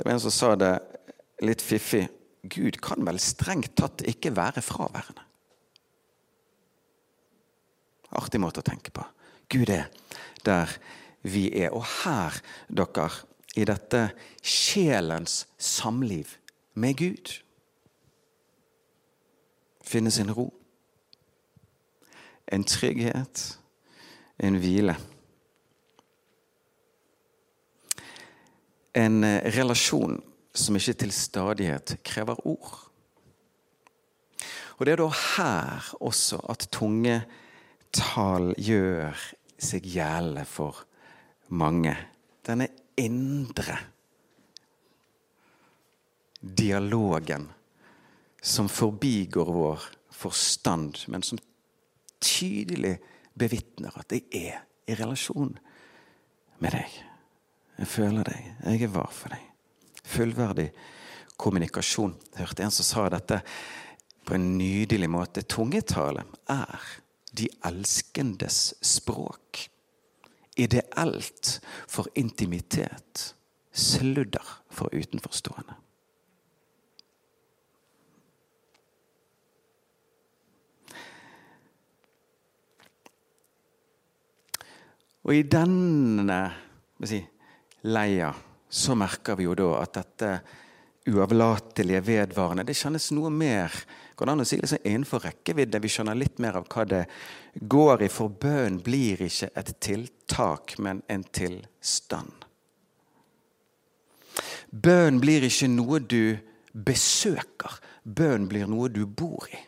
Det 0.00 0.04
var 0.04 0.12
en 0.12 0.20
som 0.20 0.32
sa 0.32 0.54
det 0.56 0.78
litt 1.44 1.60
fiffig. 1.60 2.06
Gud 2.40 2.78
kan 2.80 3.04
vel 3.04 3.18
strengt 3.20 3.74
tatt 3.76 4.00
ikke 4.08 4.30
være 4.32 4.62
fraværende. 4.64 5.26
Artig 8.16 8.40
måte 8.40 8.62
å 8.62 8.64
tenke 8.64 8.94
på. 8.96 9.04
Gud 9.52 9.68
er 9.68 9.90
der 10.40 10.72
vi 11.20 11.50
er. 11.52 11.68
Og 11.76 11.84
her, 11.84 12.38
dere, 12.72 13.10
i 13.60 13.66
dette 13.68 14.06
sjelens 14.40 15.42
samliv 15.60 16.32
med 16.80 16.96
Gud, 16.96 17.36
finnes 19.84 20.16
en 20.24 20.32
ro. 20.32 20.48
En 22.48 22.64
trygghet, 22.64 23.44
en 24.40 24.56
hvile. 24.64 24.96
En 28.92 29.24
eh, 29.24 29.46
relasjon 29.54 30.18
som 30.54 30.76
ikke 30.76 30.96
til 31.02 31.12
stadighet 31.14 31.98
krever 32.04 32.40
ord. 32.46 32.78
Og 34.78 34.86
Det 34.86 34.92
er 34.92 35.02
da 35.02 35.10
her 35.12 35.90
også 36.00 36.40
at 36.48 36.66
tungetall 36.72 38.54
gjør 38.56 39.18
seg 39.60 39.84
gjeldende 39.84 40.46
for 40.48 40.86
mange. 41.52 41.92
Denne 42.46 42.70
indre 42.96 43.76
dialogen 46.40 47.50
som 48.40 48.70
forbigår 48.72 49.52
vår 49.52 49.84
forstand, 50.10 51.04
men 51.12 51.22
som 51.22 51.38
tydelig 52.20 52.96
bevitner 53.36 53.92
at 54.00 54.16
jeg 54.16 54.24
er 54.32 54.64
i 54.88 54.96
relasjon 54.96 55.52
med 56.60 56.72
deg. 56.72 57.09
Jeg 57.80 57.88
føler 57.88 58.26
deg. 58.28 58.48
Jeg 58.66 58.82
er 58.84 58.92
var 58.92 59.12
for 59.16 59.32
deg. 59.32 59.44
Fullverdig 60.04 60.66
kommunikasjon. 61.40 62.12
Jeg 62.34 62.44
hørte 62.44 62.66
en 62.66 62.74
som 62.74 62.84
sa 62.84 63.06
dette 63.12 63.40
på 64.28 64.36
en 64.36 64.50
nydelig 64.58 65.08
måte. 65.08 65.46
Tungetale 65.48 66.26
er 66.52 66.88
de 67.32 67.48
elskendes 67.64 68.74
språk. 68.84 69.62
Ideelt 70.60 71.56
for 71.88 72.10
intimitet 72.20 73.30
sludder 73.72 74.56
for 74.68 74.92
utenforstående. 74.92 75.78
Og 85.24 85.36
i 85.36 85.44
denne 85.46 86.40
si, 87.06 87.20
leia 87.82 88.32
så 88.70 88.94
merker 88.94 89.38
vi 89.38 89.48
jo 89.48 89.54
da 89.58 89.70
at 89.80 89.96
dette 89.98 90.34
uavlatelige, 91.10 92.02
vedvarende 92.06 92.64
Det 92.68 92.76
kjennes 92.76 93.10
noe 93.16 93.30
mer 93.32 93.72
går 94.14 94.28
det 94.28 94.32
an 94.34 94.42
å 94.42 94.46
si 94.46 94.58
liksom 94.60 94.84
innenfor 94.84 95.24
rekkevidde. 95.24 95.80
Vi 95.80 95.88
skjønner 95.90 96.18
litt 96.18 96.38
mer 96.44 96.58
av 96.60 96.68
hva 96.68 96.84
det 96.84 97.06
går 97.56 98.04
i, 98.04 98.10
for 98.12 98.28
bønn 98.28 98.78
blir 98.84 99.22
ikke 99.24 99.48
et 99.56 99.72
tiltak, 99.80 100.76
men 100.78 101.00
en 101.08 101.24
tilstand. 101.24 102.44
Bønn 104.70 105.18
blir 105.22 105.48
ikke 105.48 105.70
noe 105.72 106.02
du 106.04 106.36
besøker. 106.72 107.80
Bønn 108.04 108.46
blir 108.48 108.68
noe 108.70 108.92
du 108.92 109.02
bor 109.08 109.48
i. 109.50 109.64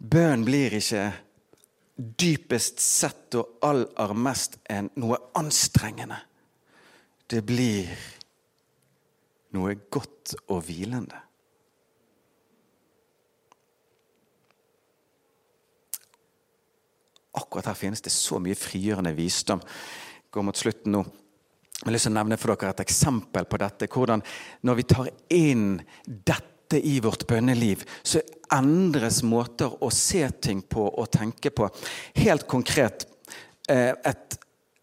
Bønn 0.00 0.42
blir 0.48 0.74
ikke 0.80 1.04
dypest 1.96 2.80
sett 2.82 3.34
og 3.38 3.58
aller 3.64 4.12
mest 4.16 4.58
enn 4.68 4.90
noe 5.00 5.18
anstrengende. 5.38 6.18
Det 7.26 7.40
blir 7.46 7.88
noe 9.56 9.76
godt 9.90 10.36
og 10.52 10.60
hvilende. 10.68 11.22
Akkurat 17.36 17.68
her 17.68 17.76
finnes 17.76 18.04
det 18.04 18.12
så 18.14 18.40
mye 18.40 18.56
frigjørende 18.56 19.12
visdom. 19.16 19.60
Jeg 19.60 20.32
Går 20.36 20.44
mot 20.44 20.58
slutten 20.58 20.92
nå. 20.92 21.02
Jeg 21.76 21.84
har 21.84 21.92
lyst 21.92 22.08
til 22.08 22.14
å 22.14 22.16
nevne 22.16 22.38
for 22.40 22.56
dere 22.56 22.72
et 22.72 22.84
eksempel 22.86 23.48
på 23.48 23.58
dette. 23.60 23.88
Hvordan 23.92 24.22
når 24.64 24.78
vi 24.78 24.84
tar 24.88 25.10
inn 25.32 25.66
dette 26.04 26.80
i 26.80 26.96
vårt 27.04 27.26
bønneliv, 27.28 27.84
så 28.00 28.22
endres 28.52 29.22
måter 29.26 29.72
å 29.82 29.90
se 29.92 30.22
ting 30.42 30.62
på 30.62 30.86
og 30.88 31.10
tenke 31.14 31.50
på. 31.50 31.68
Helt 32.18 32.46
konkret 32.48 33.06
eh, 33.68 33.92
et 33.92 34.38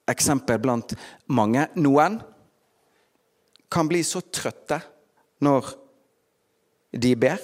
eksempel 0.09 0.59
blant 0.63 0.95
mange. 1.31 1.67
Noen 1.79 2.19
kan 3.73 3.89
bli 3.89 4.03
så 4.05 4.21
trøtte 4.21 4.79
når 5.43 5.73
de 6.93 7.13
ber, 7.17 7.41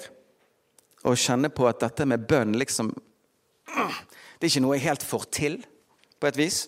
og 1.08 1.18
kjenne 1.18 1.48
på 1.50 1.64
at 1.66 1.80
dette 1.82 2.04
med 2.06 2.26
bønn 2.28 2.58
liksom 2.60 2.92
Det 3.70 4.46
er 4.46 4.50
ikke 4.50 4.60
noe 4.64 4.76
jeg 4.76 4.86
helt 4.86 5.02
får 5.04 5.24
til, 5.36 5.56
på 6.20 6.26
et 6.26 6.36
vis. 6.38 6.62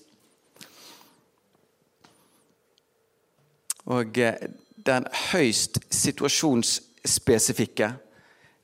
Og 3.88 4.18
eh, 4.20 4.36
den 4.76 5.06
høyst 5.32 5.80
situasjons 5.88 6.74
spesifikke 7.08 7.88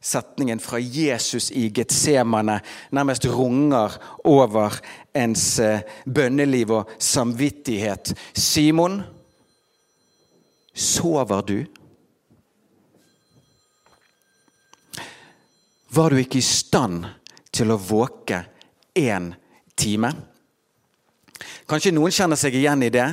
setningen 0.09 0.61
fra 0.61 0.79
Jesus 0.81 1.51
i 1.51 1.69
Getsemane 1.75 2.61
nærmest 2.91 3.27
runger 3.29 3.93
over 4.25 4.79
ens 5.17 5.59
eh, 5.61 5.85
bønneliv 6.07 6.73
og 6.73 6.95
samvittighet. 6.99 8.15
Simon, 8.35 9.03
sover 10.75 11.43
du? 11.43 11.59
Var 15.91 16.11
du 16.11 16.21
ikke 16.21 16.41
i 16.41 16.45
stand 16.45 17.07
til 17.53 17.73
å 17.73 17.81
våke 17.81 18.43
én 18.97 19.33
time? 19.77 20.13
Kanskje 21.69 21.93
noen 21.93 22.13
kjenner 22.15 22.41
seg 22.41 22.57
igjen 22.57 22.85
i 22.87 22.93
det? 22.93 23.09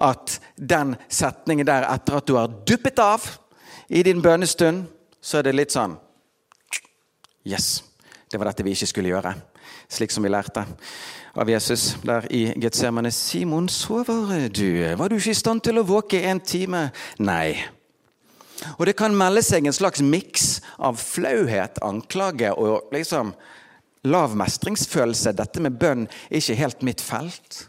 At 0.00 0.38
den 0.56 0.94
setningen 1.12 1.68
der, 1.68 1.84
etter 1.92 2.20
at 2.20 2.28
du 2.28 2.36
har 2.38 2.52
duppet 2.68 3.00
av 3.04 3.26
i 3.92 4.04
din 4.06 4.22
bønnestund 4.24 4.86
så 5.20 5.40
er 5.40 5.48
det 5.48 5.58
litt 5.58 5.74
sånn 5.74 5.98
Yes, 7.48 7.82
det 8.30 8.38
var 8.38 8.50
dette 8.50 8.64
vi 8.66 8.74
ikke 8.76 8.90
skulle 8.90 9.12
gjøre. 9.12 9.34
Slik 9.90 10.12
som 10.12 10.24
vi 10.24 10.30
lærte 10.30 10.64
av 11.34 11.50
Jesus 11.50 11.94
der 12.04 12.26
i 12.34 12.42
Getsemane. 12.60 13.10
Simon, 13.14 13.68
sover 13.68 14.48
du? 14.48 14.96
Var 14.96 15.08
du 15.08 15.16
ikke 15.16 15.34
i 15.34 15.38
stand 15.38 15.64
til 15.66 15.80
å 15.80 15.86
våke 15.86 16.20
en 16.28 16.40
time? 16.40 16.88
Nei. 17.18 17.56
Og 18.76 18.84
det 18.86 18.96
kan 18.98 19.16
melde 19.16 19.42
seg 19.44 19.66
en 19.66 19.76
slags 19.76 20.02
miks 20.04 20.60
av 20.76 20.98
flauhet, 21.00 21.80
anklage 21.82 22.52
og 22.52 22.92
liksom 22.92 23.32
lav 24.10 24.36
mestringsfølelse. 24.36 25.32
Dette 25.36 25.64
med 25.64 25.78
bønn 25.80 26.06
er 26.28 26.40
ikke 26.40 26.58
helt 26.60 26.84
mitt 26.86 27.04
felt. 27.04 27.64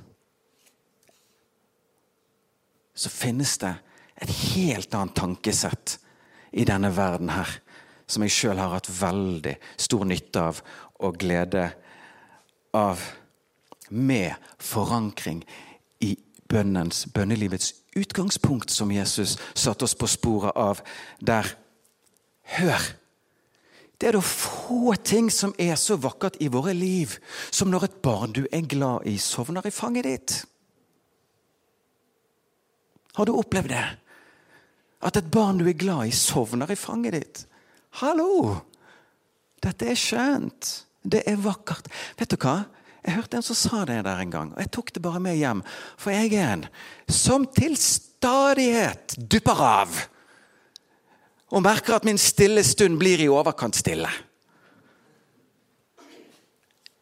Så 2.95 3.09
finnes 3.09 3.55
det 3.61 3.73
et 4.21 4.31
helt 4.53 4.93
annet 4.93 5.15
tankesett 5.17 5.97
i 6.51 6.65
denne 6.67 6.91
verden 6.93 7.31
her, 7.31 7.49
som 8.11 8.25
jeg 8.25 8.35
sjøl 8.35 8.59
har 8.59 8.75
hatt 8.75 8.89
veldig 8.91 9.55
stor 9.79 10.05
nytte 10.07 10.43
av 10.51 10.61
og 11.01 11.17
glede 11.21 11.69
av, 12.77 13.01
med 13.91 14.35
forankring 14.61 15.41
i 15.99 16.13
bønnens, 16.47 17.05
bønnelivets 17.11 17.73
utgangspunkt, 17.99 18.71
som 18.71 18.91
Jesus 18.91 19.37
satte 19.53 19.83
oss 19.87 19.97
på 19.97 20.07
sporet 20.07 20.55
av 20.55 20.79
der. 21.19 21.49
Hør! 22.55 22.91
Det 24.01 24.09
er 24.09 24.15
da 24.17 24.21
få 24.25 24.95
ting 25.05 25.27
som 25.29 25.51
er 25.61 25.75
så 25.77 25.93
vakkert 26.01 26.39
i 26.41 26.47
våre 26.49 26.73
liv 26.73 27.13
som 27.53 27.69
når 27.69 27.83
et 27.85 27.99
barn 28.01 28.31
du 28.33 28.47
er 28.49 28.65
glad 28.65 29.05
i, 29.05 29.17
sovner 29.21 29.67
i 29.67 29.73
fanget 29.73 30.07
ditt. 30.07 30.37
Har 33.13 33.27
du 33.29 33.35
opplevd 33.37 33.69
det? 33.69 33.85
At 35.05 35.19
et 35.19 35.29
barn 35.33 35.61
du 35.61 35.67
er 35.69 35.77
glad 35.77 36.09
i, 36.09 36.15
sovner 36.17 36.71
i 36.73 36.79
fanget 36.79 37.17
ditt. 37.19 37.43
Hallo! 37.99 38.61
Dette 39.61 39.91
er 39.91 39.99
skjønt. 39.99 40.69
Det 41.01 41.23
er 41.27 41.41
vakkert. 41.41 41.89
Vet 42.17 42.31
du 42.31 42.37
hva? 42.41 42.61
Jeg 43.01 43.17
hørte 43.17 43.39
en 43.39 43.45
som 43.45 43.57
sa 43.57 43.83
det 43.89 44.03
der 44.05 44.19
en 44.21 44.33
gang, 44.33 44.49
og 44.53 44.61
jeg 44.61 44.69
tok 44.75 44.91
det 44.93 45.01
bare 45.01 45.19
med 45.23 45.39
hjem. 45.39 45.63
For 45.97 46.13
jeg 46.13 46.35
er 46.37 46.51
en 46.53 46.65
som 47.09 47.47
til 47.49 47.73
stadighet 47.77 49.15
dupper 49.17 49.63
av. 49.65 50.01
Og 51.51 51.63
merker 51.65 51.97
at 51.97 52.05
min 52.07 52.21
stille 52.21 52.63
stund 52.63 52.99
blir 53.01 53.23
i 53.23 53.29
overkant 53.31 53.75
stille. 53.75 54.09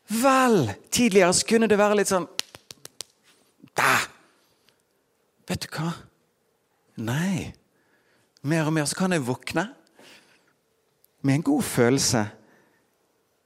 Vel, 0.10 0.72
tidligere 0.90 1.36
så 1.38 1.46
kunne 1.52 1.68
det 1.70 1.78
være 1.78 2.00
litt 2.00 2.10
sånn 2.10 2.26
Da! 3.78 4.00
Vet 5.46 5.68
du 5.68 5.70
hva? 5.76 5.92
Nei. 7.06 7.52
Mer 8.50 8.70
og 8.70 8.74
mer 8.74 8.88
så 8.90 8.98
kan 8.98 9.14
jeg 9.14 9.28
våkne 9.28 9.68
med 11.22 11.36
en 11.36 11.46
god 11.46 11.64
følelse. 11.64 12.24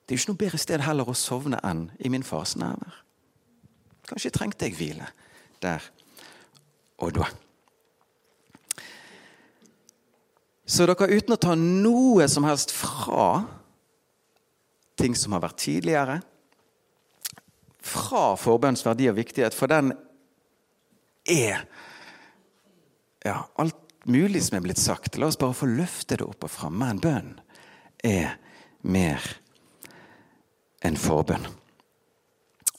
Det 0.04 0.14
er 0.14 0.18
jo 0.18 0.22
ikke 0.22 0.32
noe 0.34 0.44
bedre 0.44 0.62
sted 0.62 0.84
heller 0.84 1.10
å 1.10 1.16
sovne 1.18 1.60
enn 1.66 1.88
i 2.00 2.12
min 2.12 2.26
fars 2.28 2.56
nærvær. 2.60 3.00
Kanskje 4.10 4.34
trengte 4.36 4.68
jeg 4.68 4.78
hvile 4.78 5.08
der 5.64 5.84
og 7.02 7.16
da. 7.16 7.30
Så 10.66 10.88
dere, 10.88 11.10
uten 11.12 11.36
å 11.36 11.40
ta 11.40 11.56
noe 11.60 12.28
som 12.32 12.46
helst 12.48 12.72
fra 12.76 13.44
ting 15.00 15.16
som 15.18 15.36
har 15.36 15.44
vært 15.44 15.60
tidligere, 15.64 16.20
fra 17.84 18.34
forbønns 18.40 18.86
verdi 18.86 19.10
og 19.12 19.18
viktighet, 19.18 19.56
for 19.56 19.72
den 19.72 19.92
er 21.28 21.66
ja, 23.24 23.42
alt 23.60 23.80
mulig 24.08 24.44
som 24.46 24.58
er 24.58 24.64
blitt 24.66 24.80
sagt. 24.80 25.18
La 25.20 25.28
oss 25.28 25.40
bare 25.40 25.56
få 25.56 25.68
løfte 25.68 26.20
det 26.20 26.28
opp 26.28 26.48
og 26.48 26.52
fram. 26.52 26.78
Men 26.80 27.02
bønn 27.04 27.34
er 28.04 28.36
mer 28.84 29.24
enn 30.84 31.00
forbønn. 31.00 31.46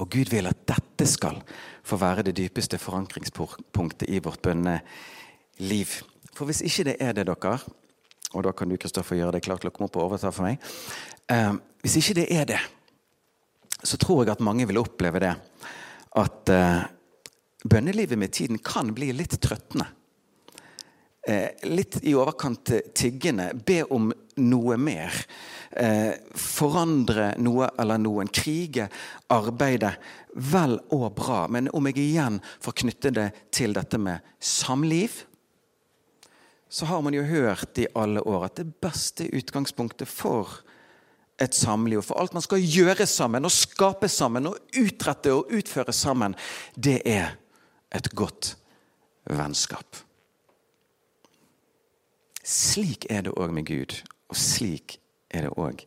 Og 0.02 0.10
Gud 0.10 0.32
vil 0.32 0.48
at 0.50 0.64
dette 0.68 1.06
skal 1.08 1.38
få 1.86 1.98
være 2.00 2.26
det 2.26 2.36
dypeste 2.36 2.78
forankringspunktet 2.82 4.10
i 4.10 4.20
vårt 4.22 4.42
bønneliv. 4.42 5.98
For 6.34 6.48
hvis 6.48 6.64
ikke 6.66 6.88
det 6.90 6.96
er 7.00 7.14
det, 7.16 7.28
dere, 7.30 7.58
og 8.34 8.42
da 8.42 8.52
kan 8.52 8.68
du 8.68 8.76
Kristoffer, 8.80 9.16
gjøre 9.16 9.36
det 9.36 9.44
klart 9.46 9.64
komme 9.70 9.86
opp 9.86 9.98
og 10.00 10.08
overta 10.08 10.32
for 10.34 10.48
meg 10.48 10.58
eh, 11.30 11.52
Hvis 11.84 12.00
ikke 12.00 12.16
det 12.18 12.24
er 12.34 12.48
det, 12.48 12.60
så 13.84 13.98
tror 14.00 14.24
jeg 14.24 14.34
at 14.34 14.42
mange 14.42 14.66
vil 14.66 14.80
oppleve 14.80 15.22
det 15.22 15.34
at 16.18 16.50
eh, 16.50 16.82
bønnelivet 17.64 18.18
med 18.18 18.32
tiden 18.34 18.58
kan 18.62 18.92
bli 18.94 19.12
litt 19.12 19.34
trøttende. 19.42 19.86
Eh, 21.26 21.50
litt 21.70 21.98
i 22.02 22.14
overkant 22.14 22.70
tiggende. 22.94 23.48
Be 23.54 23.82
om 23.90 24.12
noe 24.40 24.76
mer. 24.80 25.14
Eh, 25.70 26.14
forandre 26.38 27.32
noe 27.42 27.68
eller 27.78 28.00
noen. 28.02 28.30
Krige, 28.32 28.88
arbeide. 29.34 29.94
Vel 30.34 30.78
og 30.94 31.06
bra. 31.18 31.44
Men 31.50 31.70
om 31.74 31.86
jeg 31.90 32.00
igjen 32.02 32.40
får 32.62 32.78
knytte 32.84 33.14
det 33.14 33.28
til 33.54 33.76
dette 33.76 34.00
med 34.00 34.24
samliv, 34.40 35.24
så 36.68 36.88
har 36.90 37.02
man 37.06 37.14
jo 37.14 37.22
hørt 37.22 37.78
i 37.78 37.86
alle 37.94 38.22
år 38.26 38.48
at 38.48 38.56
det 38.58 38.72
beste 38.82 39.28
utgangspunktet 39.30 40.10
for 40.10 40.64
et 41.38 41.54
samliv, 41.54 42.02
for 42.02 42.18
alt 42.18 42.34
man 42.34 42.42
skal 42.42 42.62
gjøre 42.62 43.06
sammen 43.10 43.46
og 43.46 43.54
skape 43.54 44.08
sammen 44.10 44.48
og 44.50 44.58
utrette 44.78 45.32
og 45.34 45.50
utføre 45.54 45.94
sammen, 45.94 46.34
det 46.74 47.00
er 47.06 47.36
et 47.94 48.10
godt 48.14 48.54
vennskap. 49.30 50.02
Slik 52.44 53.06
er 53.10 53.24
det 53.24 53.34
òg 53.40 53.54
med 53.56 53.66
Gud, 53.70 53.96
og 54.30 54.38
slik 54.38 54.98
er 55.30 55.46
det 55.46 55.54
òg 55.58 55.84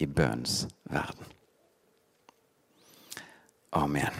i 0.00 0.06
bønnens 0.06 0.66
verden. 0.90 1.26
Amen. 3.72 4.14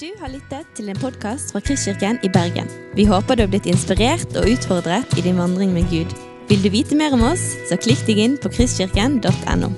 Du 0.00 0.08
har 0.20 0.32
lyttet 0.32 0.68
til 0.76 0.88
en 0.88 0.96
podkast 0.96 1.52
fra 1.52 1.60
Kristkirken 1.60 2.18
i 2.24 2.30
Bergen. 2.32 2.68
Vi 2.96 3.04
håper 3.04 3.36
du 3.36 3.44
har 3.44 3.52
blitt 3.52 3.68
inspirert 3.68 4.36
og 4.36 4.48
utfordret 4.48 5.18
i 5.18 5.24
din 5.24 5.36
vandring 5.40 5.74
med 5.76 5.88
Gud. 5.92 6.14
Vil 6.48 6.64
du 6.64 6.70
vite 6.72 6.96
mer 6.96 7.12
om 7.16 7.26
oss, 7.32 7.44
så 7.68 7.76
klikk 7.76 8.06
deg 8.08 8.24
inn 8.24 8.38
på 8.40 8.52
kristkirken.no. 8.56 9.74